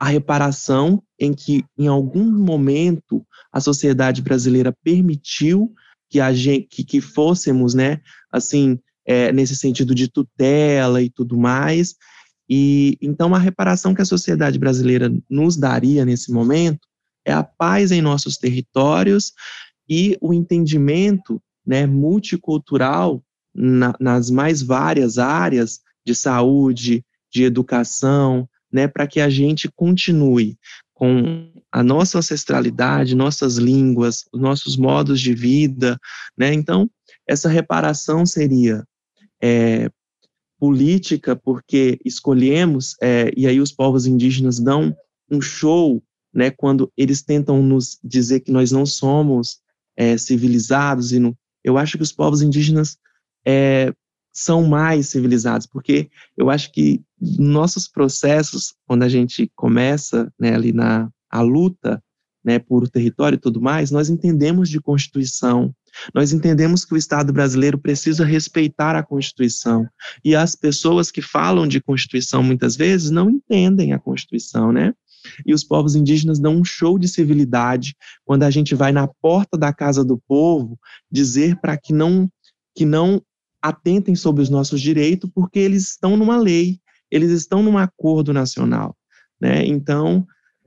[0.00, 5.74] a reparação em que, em algum momento, a sociedade brasileira permitiu
[6.08, 8.00] que a gente, que, que fôssemos, né,
[8.32, 11.94] assim, é, nesse sentido de tutela e tudo mais.
[12.48, 16.85] E então a reparação que a sociedade brasileira nos daria nesse momento
[17.26, 19.32] é a paz em nossos territórios
[19.88, 23.22] e o entendimento, né, multicultural
[23.54, 30.56] na, nas mais várias áreas de saúde, de educação, né, para que a gente continue
[30.94, 35.98] com a nossa ancestralidade, nossas línguas, os nossos modos de vida,
[36.38, 36.54] né?
[36.54, 36.88] Então,
[37.28, 38.82] essa reparação seria
[39.42, 39.90] é,
[40.58, 44.96] política, porque escolhemos, é, e aí os povos indígenas dão
[45.30, 46.02] um show,
[46.36, 49.60] né, quando eles tentam nos dizer que nós não somos
[49.96, 52.98] é, civilizados, e no, eu acho que os povos indígenas
[53.44, 53.90] é,
[54.30, 60.72] são mais civilizados, porque eu acho que nossos processos, quando a gente começa né, ali
[60.72, 62.02] na a luta
[62.44, 65.74] né, por território e tudo mais, nós entendemos de Constituição,
[66.14, 69.88] nós entendemos que o Estado brasileiro precisa respeitar a Constituição.
[70.24, 74.94] E as pessoas que falam de Constituição muitas vezes não entendem a Constituição, né?
[75.46, 79.56] E os povos indígenas dão um show de civilidade quando a gente vai na porta
[79.58, 80.78] da casa do povo
[81.10, 82.30] dizer para que não
[82.74, 83.22] que não
[83.62, 86.78] atentem sobre os nossos direitos, porque eles estão numa lei,
[87.10, 88.94] eles estão num acordo nacional.
[89.40, 89.66] Né?
[89.66, 90.26] Então,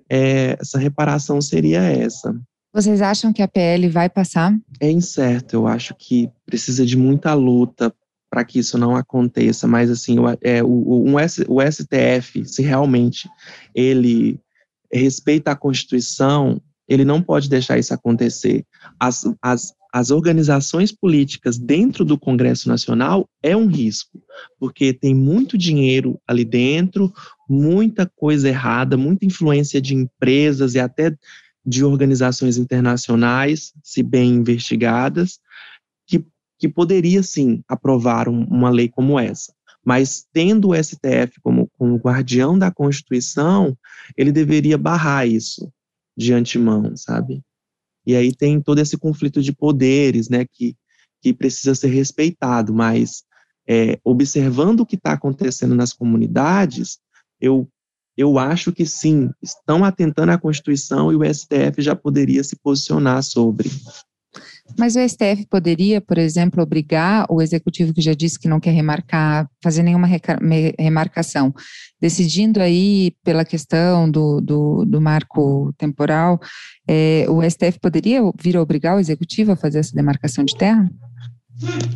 [0.09, 2.35] é, essa reparação seria essa.
[2.73, 4.55] Vocês acham que a PL vai passar?
[4.79, 7.93] É incerto, eu acho que precisa de muita luta
[8.29, 13.27] para que isso não aconteça, mas assim, o, é, o, um, o STF, se realmente
[13.73, 14.39] ele
[14.91, 18.65] respeita a Constituição, ele não pode deixar isso acontecer.
[18.99, 24.21] As, as, as organizações políticas dentro do Congresso Nacional é um risco,
[24.59, 27.13] porque tem muito dinheiro ali dentro,
[27.47, 31.15] muita coisa errada, muita influência de empresas e até
[31.65, 35.39] de organizações internacionais, se bem investigadas,
[36.07, 36.23] que,
[36.57, 39.53] que poderia sim aprovar um, uma lei como essa.
[39.85, 43.75] Mas tendo o STF como, como guardião da Constituição,
[44.17, 45.71] ele deveria barrar isso
[46.15, 47.41] de antemão, sabe?
[48.05, 50.75] E aí tem todo esse conflito de poderes, né, que,
[51.21, 53.23] que precisa ser respeitado, mas
[53.65, 56.99] é, observando o que está acontecendo nas comunidades,
[57.39, 57.69] eu,
[58.17, 63.23] eu acho que sim, estão atentando à Constituição e o STF já poderia se posicionar
[63.23, 63.69] sobre.
[64.77, 68.71] Mas o STF poderia, por exemplo, obrigar o executivo que já disse que não quer
[68.71, 70.07] remarcar, fazer nenhuma
[70.77, 71.53] remarcação,
[71.99, 76.39] decidindo aí pela questão do, do, do marco temporal,
[76.87, 80.89] é, o STF poderia vir a obrigar o executivo a fazer essa demarcação de terra?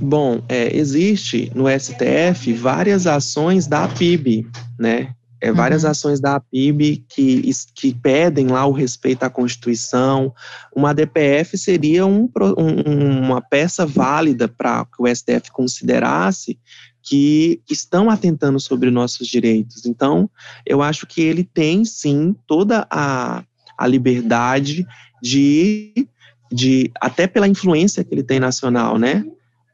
[0.01, 4.45] Bom, é, existe no STF várias ações da PIB,
[4.77, 5.13] né?
[5.43, 5.89] É, várias uhum.
[5.89, 10.33] ações da APIB que, que pedem lá o respeito à Constituição.
[10.73, 16.57] Uma DPF seria um, um, uma peça válida para que o STF considerasse
[17.01, 19.85] que estão atentando sobre nossos direitos.
[19.85, 20.29] Então,
[20.65, 23.43] eu acho que ele tem, sim, toda a,
[23.77, 24.87] a liberdade
[25.21, 26.07] de,
[26.49, 29.25] de, até pela influência que ele tem nacional, né,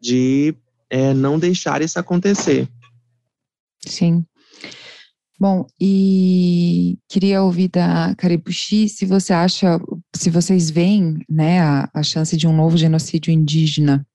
[0.02, 0.56] de
[0.90, 2.68] é, não deixar isso acontecer.
[3.86, 4.26] Sim.
[5.40, 9.80] Bom, e queria ouvir da Caribuchi se você acha,
[10.14, 14.06] se vocês veem, né, a, a chance de um novo genocídio indígena,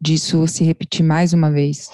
[0.00, 1.88] disso se repetir mais uma vez.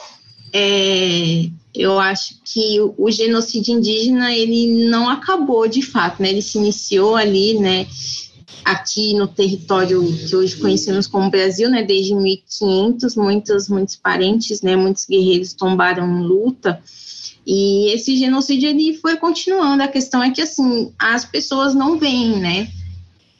[0.53, 6.29] É, eu acho que o, o, genocídio indígena ele não acabou de fato, né?
[6.29, 7.87] Ele se iniciou ali, né?
[8.63, 11.83] Aqui no território que hoje conhecemos como Brasil, né?
[11.83, 14.77] Desde 1500, muitos muitos parentes, né?
[14.77, 16.83] Muitos guerreiros tombaram em luta
[17.53, 19.83] e esse genocídio ele foi continuando.
[19.83, 22.69] A questão é que assim as pessoas não veem, né?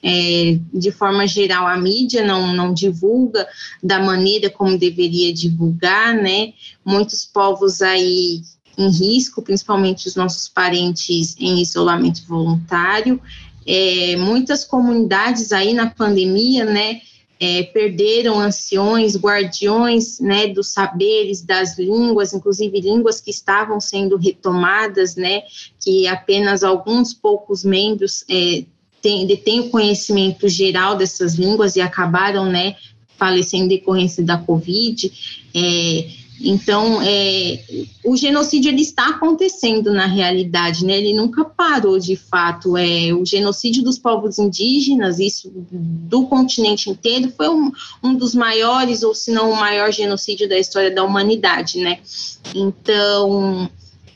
[0.03, 3.47] É, de forma geral, a mídia não, não divulga
[3.81, 6.55] da maneira como deveria divulgar, né?
[6.85, 8.43] Muitos povos aí
[8.77, 13.21] em risco, principalmente os nossos parentes em isolamento voluntário,
[13.65, 17.01] é, muitas comunidades aí na pandemia, né?
[17.41, 25.17] É, perderam anciões, guardiões né, dos saberes, das línguas, inclusive línguas que estavam sendo retomadas,
[25.17, 25.43] né,
[25.83, 28.65] que apenas alguns poucos membros é,
[29.01, 32.77] têm, detêm o conhecimento geral dessas línguas e acabaram né,
[33.17, 35.11] falecendo em decorrência da Covid.
[35.55, 37.63] É, então, é,
[38.05, 40.97] o genocídio ele está acontecendo na realidade, né?
[40.97, 42.77] Ele nunca parou de fato.
[42.77, 47.71] É, o genocídio dos povos indígenas, isso do continente inteiro, foi um,
[48.03, 51.99] um dos maiores, ou se não o maior genocídio da história da humanidade, né?
[52.55, 53.69] Então,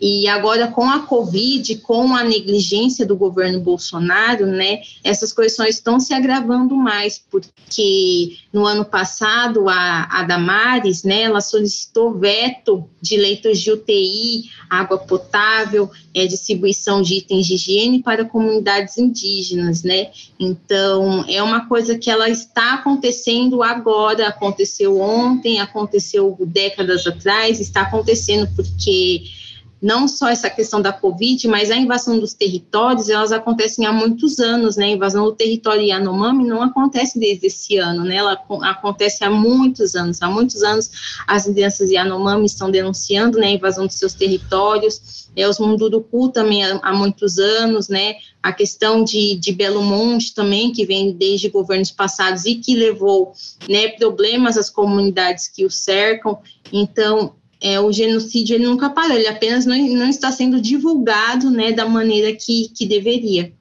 [0.06, 5.98] e agora, com a Covid, com a negligência do governo Bolsonaro, né, essas coisas estão
[5.98, 13.16] se agravando mais, porque no ano passado, a, a Damares, né, ela solicitou veto de
[13.16, 20.10] leitos de UTI, água potável, é, distribuição de itens de higiene para comunidades indígenas, né.
[20.38, 27.80] Então, é uma coisa que ela está acontecendo agora, aconteceu ontem, aconteceu décadas atrás, está
[27.80, 29.43] acontecendo porque
[29.80, 34.38] não só essa questão da Covid, mas a invasão dos territórios, elas acontecem há muitos
[34.38, 34.86] anos, né?
[34.86, 38.16] A invasão do território Yanomami não acontece desde esse ano, né?
[38.16, 40.22] Ela acontece há muitos anos.
[40.22, 40.90] Há muitos anos
[41.26, 45.28] as lideranças Yanomami estão denunciando, né, a invasão dos seus territórios.
[45.36, 48.16] É, os Munduruku também há, há muitos anos, né?
[48.42, 53.32] A questão de, de Belo Monte também, que vem desde governos passados e que levou,
[53.68, 56.38] né, problemas às comunidades que o cercam.
[56.72, 61.72] Então, é, o genocídio ele nunca parou, ele apenas não, não está sendo divulgado né,
[61.72, 63.54] da maneira que, que deveria.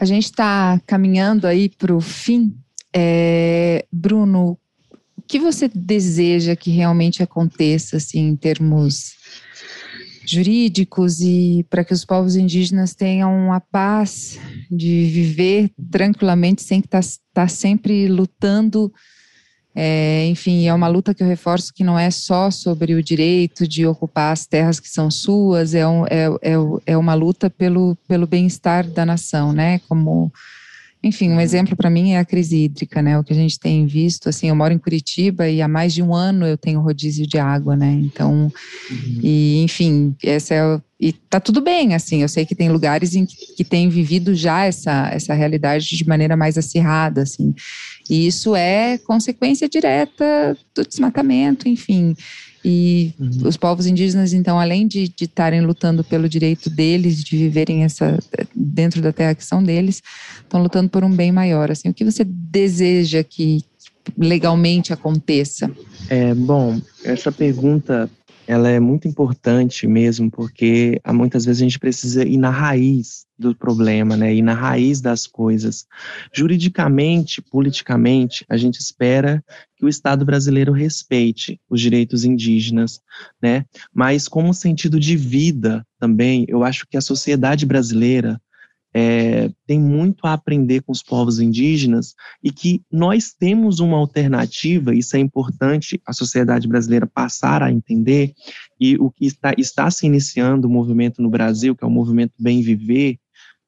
[0.00, 2.54] A gente está caminhando aí para o fim.
[2.90, 4.58] É, Bruno,
[5.14, 9.12] o que você deseja que realmente aconteça assim, em termos
[10.24, 14.38] jurídicos e para que os povos indígenas tenham a paz
[14.70, 18.90] de viver tranquilamente sem estar tá, tá sempre lutando
[19.74, 23.68] é, enfim, é uma luta que eu reforço que não é só sobre o direito
[23.68, 26.54] de ocupar as terras que são suas, é, um, é, é,
[26.86, 29.80] é uma luta pelo, pelo bem-estar da nação, né?
[29.88, 30.32] Como,
[31.02, 33.16] enfim, um exemplo para mim é a crise hídrica, né?
[33.16, 36.02] O que a gente tem visto, assim, eu moro em Curitiba e há mais de
[36.02, 37.92] um ano eu tenho rodízio de água, né?
[37.92, 38.52] Então,
[38.90, 39.20] uhum.
[39.22, 43.24] e enfim, essa é e tá tudo bem, assim, eu sei que tem lugares em
[43.24, 47.54] que, que tem vivido já essa, essa realidade de maneira mais acirrada, assim,
[48.10, 52.16] e isso é consequência direta do desmatamento, enfim.
[52.64, 53.46] E uhum.
[53.48, 58.18] os povos indígenas, então, além de estarem lutando pelo direito deles de viverem essa
[58.54, 60.02] dentro da terra que são deles,
[60.42, 61.70] estão lutando por um bem maior.
[61.70, 63.64] Assim, o que você deseja que
[64.18, 65.70] legalmente aconteça?
[66.08, 68.10] É, bom, essa pergunta
[68.50, 73.54] ela é muito importante mesmo, porque muitas vezes a gente precisa ir na raiz do
[73.54, 74.34] problema, né?
[74.34, 75.86] Ir na raiz das coisas.
[76.34, 79.40] Juridicamente, politicamente, a gente espera
[79.76, 83.00] que o Estado brasileiro respeite os direitos indígenas,
[83.40, 83.64] né?
[83.94, 88.42] Mas como sentido de vida também, eu acho que a sociedade brasileira
[88.92, 94.94] é, tem muito a aprender com os povos indígenas e que nós temos uma alternativa,
[94.94, 98.34] isso é importante a sociedade brasileira passar a entender,
[98.80, 102.32] e o que está, está se iniciando o movimento no Brasil, que é o movimento
[102.38, 103.18] Bem Viver,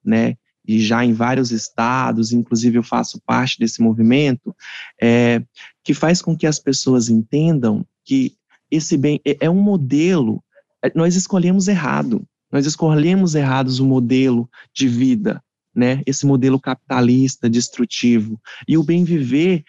[0.04, 4.54] né, e já em vários estados, inclusive eu faço parte desse movimento,
[5.00, 5.42] é,
[5.84, 8.34] que faz com que as pessoas entendam que
[8.70, 10.42] esse bem é, é um modelo,
[10.82, 15.42] é, nós escolhemos errado, nós escolhemos errados o modelo de vida,
[15.74, 16.02] né?
[16.06, 18.38] Esse modelo capitalista, destrutivo.
[18.68, 19.64] E o bem viver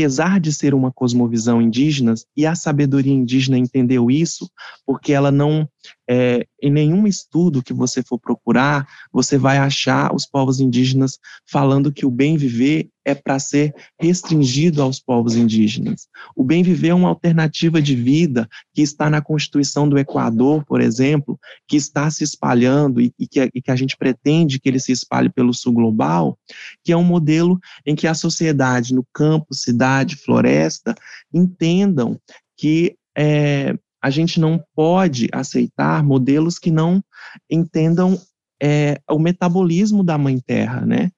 [0.00, 4.50] apesar de ser uma cosmovisão indígena, e a sabedoria indígena entendeu isso,
[4.86, 5.68] porque ela não,
[6.08, 11.18] é, em nenhum estudo que você for procurar, você vai achar os povos indígenas
[11.48, 16.06] falando que o bem viver é para ser restringido aos povos indígenas.
[16.36, 20.80] O bem viver é uma alternativa de vida que está na Constituição do Equador, por
[20.80, 24.80] exemplo, que está se espalhando e, e, que, e que a gente pretende que ele
[24.80, 26.38] se espalhe pelo sul global,
[26.84, 30.94] que é um modelo em que a sociedade no campo, cidade, floresta,
[31.32, 32.18] entendam
[32.56, 37.02] que é, a gente não pode aceitar modelos que não
[37.50, 38.18] entendam
[38.62, 41.10] é, o metabolismo da mãe terra, né?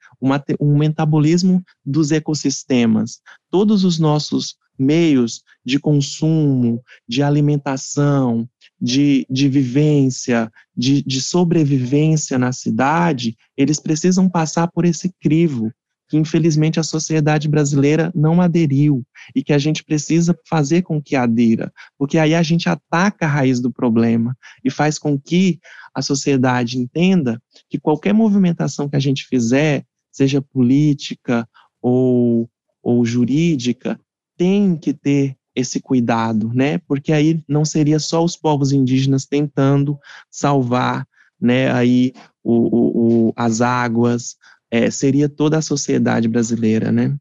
[0.61, 3.21] Um metabolismo dos ecossistemas.
[3.51, 8.49] Todos os nossos meios de consumo, de alimentação,
[8.81, 15.73] de, de vivência, de, de sobrevivência na cidade, eles precisam passar por esse crivo
[16.13, 19.03] que infelizmente a sociedade brasileira não aderiu
[19.35, 23.29] e que a gente precisa fazer com que adira, porque aí a gente ataca a
[23.31, 25.59] raiz do problema e faz com que
[25.95, 31.49] a sociedade entenda que qualquer movimentação que a gente fizer, seja política
[31.81, 32.47] ou
[32.83, 33.99] ou jurídica,
[34.37, 36.77] tem que ter esse cuidado, né?
[36.77, 39.99] Porque aí não seria só os povos indígenas tentando
[40.31, 41.07] salvar,
[41.41, 41.73] né?
[41.73, 42.13] Aí
[42.45, 44.37] o, o, o as águas,
[44.73, 47.15] é, seria toda a sociedade brasileira, né?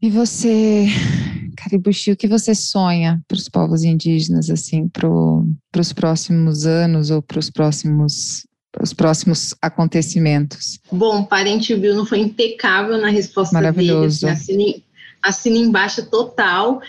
[0.00, 0.86] E você,
[1.56, 5.08] Caribuchi, o que você sonha para os povos indígenas, assim, para
[5.80, 8.46] os próximos anos ou para os próximos
[8.80, 10.78] os próximos acontecimentos?
[10.90, 14.22] Bom, Parente Bruno foi impecável na resposta Maravilhoso.
[14.22, 14.32] dele.
[14.32, 14.82] Assim,
[15.22, 16.80] assina embaixo total.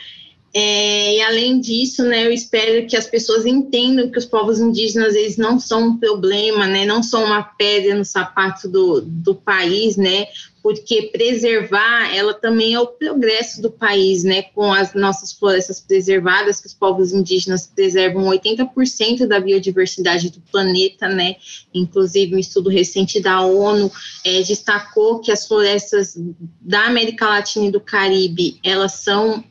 [0.55, 5.15] É, e além disso, né, eu espero que as pessoas entendam que os povos indígenas
[5.15, 9.97] eles não são um problema, né, não são uma pedra no sapato do, do país,
[9.97, 10.27] né,
[10.61, 16.61] porque preservar ela também é o progresso do país, né, com as nossas florestas preservadas,
[16.61, 21.35] que os povos indígenas preservam 80% da biodiversidade do planeta, né,
[21.73, 23.91] inclusive um estudo recente da ONU
[24.23, 26.15] é, destacou que as florestas
[26.61, 29.43] da América Latina e do Caribe, elas são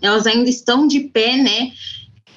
[0.00, 1.72] elas ainda estão de pé, né?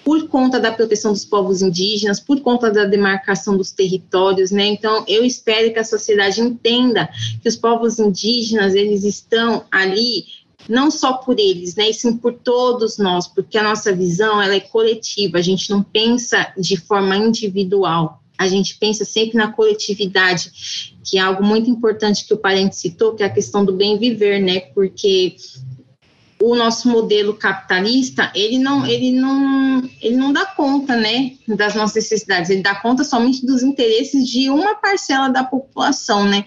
[0.04, 4.66] Por conta da proteção dos povos indígenas, por conta da demarcação dos territórios, né?
[4.66, 7.10] Então, eu espero que a sociedade entenda
[7.42, 10.26] que os povos indígenas, eles estão ali
[10.68, 14.56] não só por eles, né, e sim por todos nós, porque a nossa visão ela
[14.56, 20.52] é coletiva, a gente não pensa de forma individual, a gente pensa sempre na coletividade,
[21.04, 23.98] que é algo muito importante que o parente citou, que é a questão do bem
[23.98, 25.36] viver, né, porque
[26.42, 31.96] o nosso modelo capitalista, ele não, ele não, ele não dá conta, né, das nossas
[31.96, 36.46] necessidades, ele dá conta somente dos interesses de uma parcela da população, né,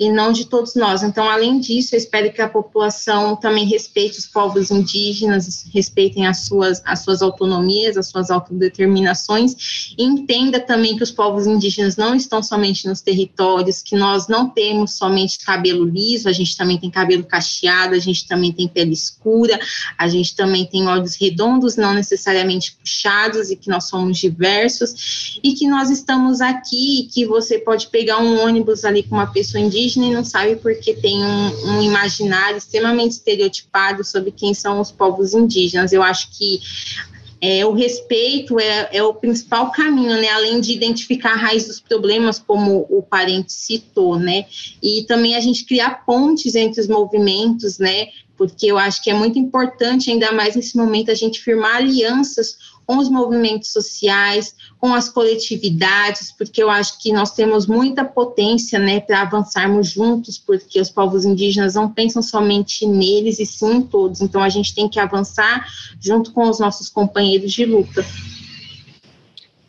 [0.00, 1.02] e não de todos nós.
[1.02, 6.46] Então, além disso, eu espero que a população também respeite os povos indígenas, respeitem as
[6.46, 12.14] suas, as suas autonomias, as suas autodeterminações, e entenda também que os povos indígenas não
[12.14, 16.90] estão somente nos territórios, que nós não temos somente cabelo liso, a gente também tem
[16.90, 19.60] cabelo cacheado, a gente também tem pele escura,
[19.98, 25.52] a gente também tem olhos redondos, não necessariamente puxados, e que nós somos diversos, e
[25.52, 29.89] que nós estamos aqui, que você pode pegar um ônibus ali com uma pessoa indígena,
[29.98, 35.34] e não sabe porque tem um, um imaginário extremamente estereotipado sobre quem são os povos
[35.34, 35.92] indígenas.
[35.92, 36.60] Eu acho que
[37.40, 40.28] é, o respeito é, é, o principal caminho, né?
[40.28, 44.44] Além de identificar a raiz dos problemas, como o parente citou, né?
[44.82, 48.08] E também a gente criar pontes entre os movimentos, né?
[48.36, 52.56] Porque eu acho que é muito importante, ainda mais nesse momento, a gente firmar alianças
[52.90, 58.80] com os movimentos sociais, com as coletividades, porque eu acho que nós temos muita potência,
[58.80, 63.82] né, para avançarmos juntos, porque os povos indígenas não pensam somente neles e sim em
[63.82, 64.20] todos.
[64.20, 65.64] Então a gente tem que avançar
[66.00, 68.04] junto com os nossos companheiros de luta.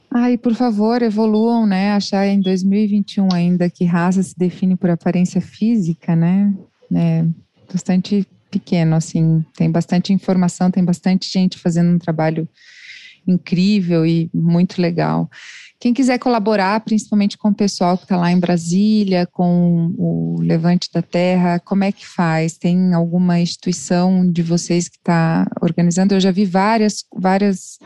[0.10, 1.92] Ai, por favor, evoluam, né?
[1.92, 6.52] Achar em 2021 ainda que raça se define por aparência física, né?
[6.92, 7.24] É
[7.72, 9.46] bastante pequeno, assim.
[9.56, 12.50] Tem bastante informação, tem bastante gente fazendo um trabalho
[13.28, 15.30] incrível e muito legal.
[15.80, 20.88] Quem quiser colaborar, principalmente com o pessoal que está lá em Brasília, com o Levante
[20.94, 22.56] da Terra, como é que faz?
[22.56, 26.14] Tem alguma instituição de vocês que está organizando?
[26.14, 27.80] Eu já vi várias, várias,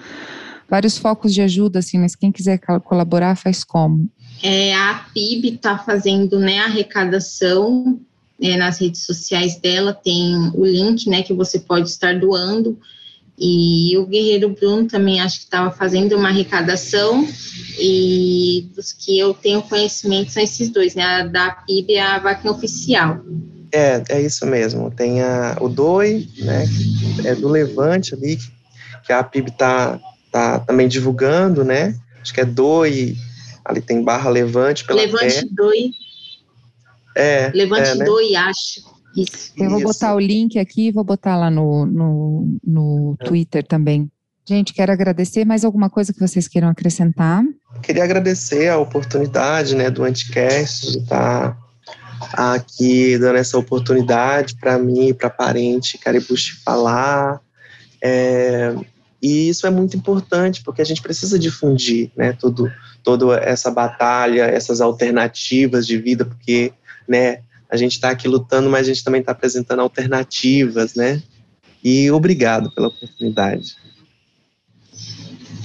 [0.69, 4.09] vários focos de ajuda, assim, mas quem quiser colaborar, faz como?
[4.43, 7.97] É, a PIB está fazendo né, arrecadação
[8.41, 12.77] é, nas redes sociais dela, tem o link né, que você pode estar doando.
[13.38, 17.27] E o Guerreiro Bruno também acho que estava fazendo uma arrecadação,
[17.77, 21.03] e dos que eu tenho conhecimento são esses dois, né?
[21.03, 23.19] A da PIB e a vaquinha oficial.
[23.71, 24.89] É, é isso mesmo.
[24.89, 26.65] Tem a, o DOI, né?
[27.25, 28.39] É do Levante ali,
[29.05, 29.99] que a PIB está
[30.31, 31.93] tá também divulgando, né?
[32.21, 33.17] Acho que é DOI,
[33.65, 35.91] ali tem barra Levante pela Levante DOI.
[37.15, 37.51] É.
[37.53, 38.05] Levante é, né?
[38.05, 38.94] DOI, acho.
[39.16, 39.53] Isso.
[39.57, 43.26] Eu vou botar o link aqui, vou botar lá no, no, no é.
[43.26, 44.09] Twitter também.
[44.47, 45.45] Gente, quero agradecer.
[45.45, 47.43] Mais alguma coisa que vocês queiram acrescentar?
[47.82, 51.57] Queria agradecer a oportunidade né, do Anticast de estar
[52.34, 57.41] aqui dando essa oportunidade para mim, para parente Caribuchi falar.
[58.01, 58.76] É,
[59.22, 62.72] e isso é muito importante, porque a gente precisa difundir né, tudo,
[63.03, 66.72] toda essa batalha, essas alternativas de vida, porque
[67.07, 67.39] né,
[67.76, 71.21] a gente está aqui lutando, mas a gente também está apresentando alternativas, né?
[71.84, 73.76] E obrigado pela oportunidade.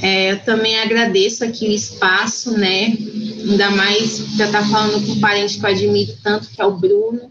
[0.03, 2.97] É, eu também agradeço aqui o espaço, né?
[3.49, 6.65] Ainda mais para estar tá falando com um parente que eu admiro tanto, que é
[6.65, 7.30] o Bruno.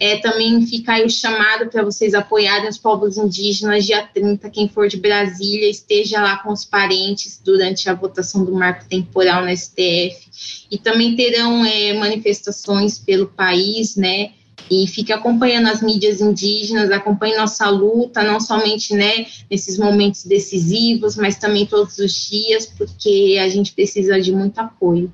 [0.00, 4.68] É, também fica aí o chamado para vocês apoiarem os povos indígenas dia 30, quem
[4.68, 9.56] for de Brasília, esteja lá com os parentes durante a votação do marco temporal no
[9.56, 10.66] STF.
[10.70, 14.32] E também terão é, manifestações pelo país, né?
[14.70, 21.16] e fique acompanhando as mídias indígenas, acompanhe nossa luta, não somente né, nesses momentos decisivos,
[21.16, 25.12] mas também todos os dias, porque a gente precisa de muito apoio.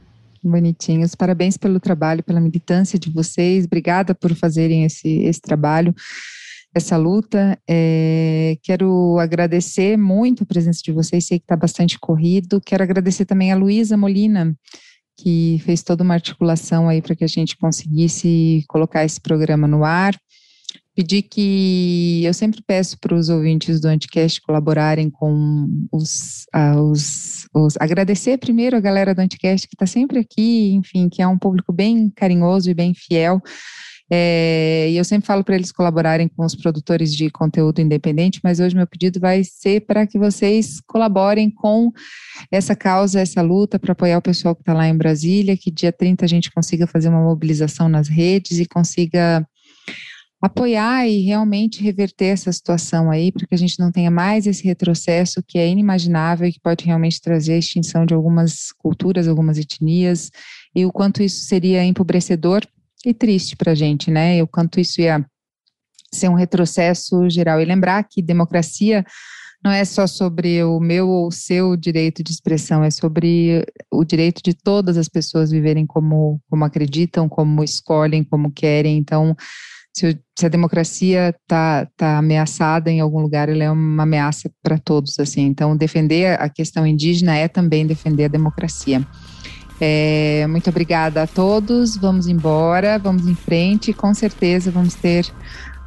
[0.48, 5.94] Bonitinhos, parabéns pelo trabalho, pela militância de vocês, obrigada por fazerem esse, esse trabalho,
[6.74, 7.58] essa luta.
[7.68, 12.60] É, quero agradecer muito a presença de vocês, sei que está bastante corrido.
[12.60, 14.54] Quero agradecer também a Luísa Molina,
[15.16, 19.84] que fez toda uma articulação aí para que a gente conseguisse colocar esse programa no
[19.84, 20.14] ar.
[20.94, 27.48] Pedir que eu sempre peço para os ouvintes do Anticast colaborarem com os, uh, os,
[27.52, 31.38] os, Agradecer primeiro a galera do Anticast que está sempre aqui, enfim, que é um
[31.38, 33.42] público bem carinhoso e bem fiel.
[34.10, 38.60] É, e eu sempre falo para eles colaborarem com os produtores de conteúdo independente, mas
[38.60, 41.90] hoje meu pedido vai ser para que vocês colaborem com
[42.50, 45.90] essa causa, essa luta, para apoiar o pessoal que está lá em Brasília, que dia
[45.90, 49.46] 30 a gente consiga fazer uma mobilização nas redes e consiga
[50.44, 54.62] apoiar e realmente reverter essa situação aí, para que a gente não tenha mais esse
[54.62, 59.56] retrocesso que é inimaginável e que pode realmente trazer a extinção de algumas culturas, algumas
[59.56, 60.30] etnias,
[60.76, 62.62] e o quanto isso seria empobrecedor
[63.06, 64.42] e triste para a gente, né?
[64.42, 65.24] O quanto isso ia
[66.12, 67.58] ser um retrocesso geral.
[67.58, 69.02] E lembrar que democracia
[69.64, 74.04] não é só sobre o meu ou o seu direito de expressão, é sobre o
[74.04, 78.98] direito de todas as pessoas viverem como, como acreditam, como escolhem, como querem.
[78.98, 79.34] Então,
[79.94, 84.78] se, se a democracia está tá ameaçada em algum lugar, ela é uma ameaça para
[84.78, 85.18] todos.
[85.20, 85.42] assim.
[85.42, 89.06] Então, defender a questão indígena é também defender a democracia.
[89.80, 91.96] É, muito obrigada a todos.
[91.96, 93.92] Vamos embora, vamos em frente.
[93.92, 95.26] Com certeza vamos ter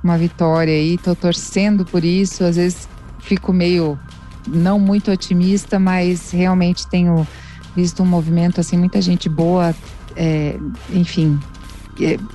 [0.04, 0.96] uma vitória aí.
[0.96, 2.46] Estou torcendo por isso.
[2.46, 2.88] Às vezes
[3.20, 4.00] fico meio
[4.48, 7.28] não muito otimista, mas realmente tenho
[7.76, 9.76] visto um movimento assim, muita gente boa,
[10.16, 10.58] é,
[10.92, 11.38] enfim,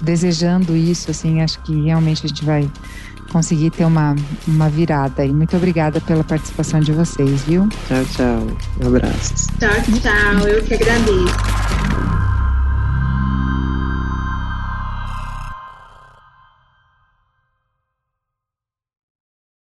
[0.00, 1.10] desejando isso.
[1.10, 2.68] Assim, acho que realmente a gente vai
[3.32, 4.14] conseguir ter uma,
[4.46, 5.24] uma virada.
[5.24, 7.68] E muito obrigada pela participação de vocês, viu?
[7.88, 8.56] Tchau, tchau.
[8.82, 9.46] Um abraço.
[9.58, 10.48] Tchau, tchau.
[10.48, 12.41] Eu que agradeço.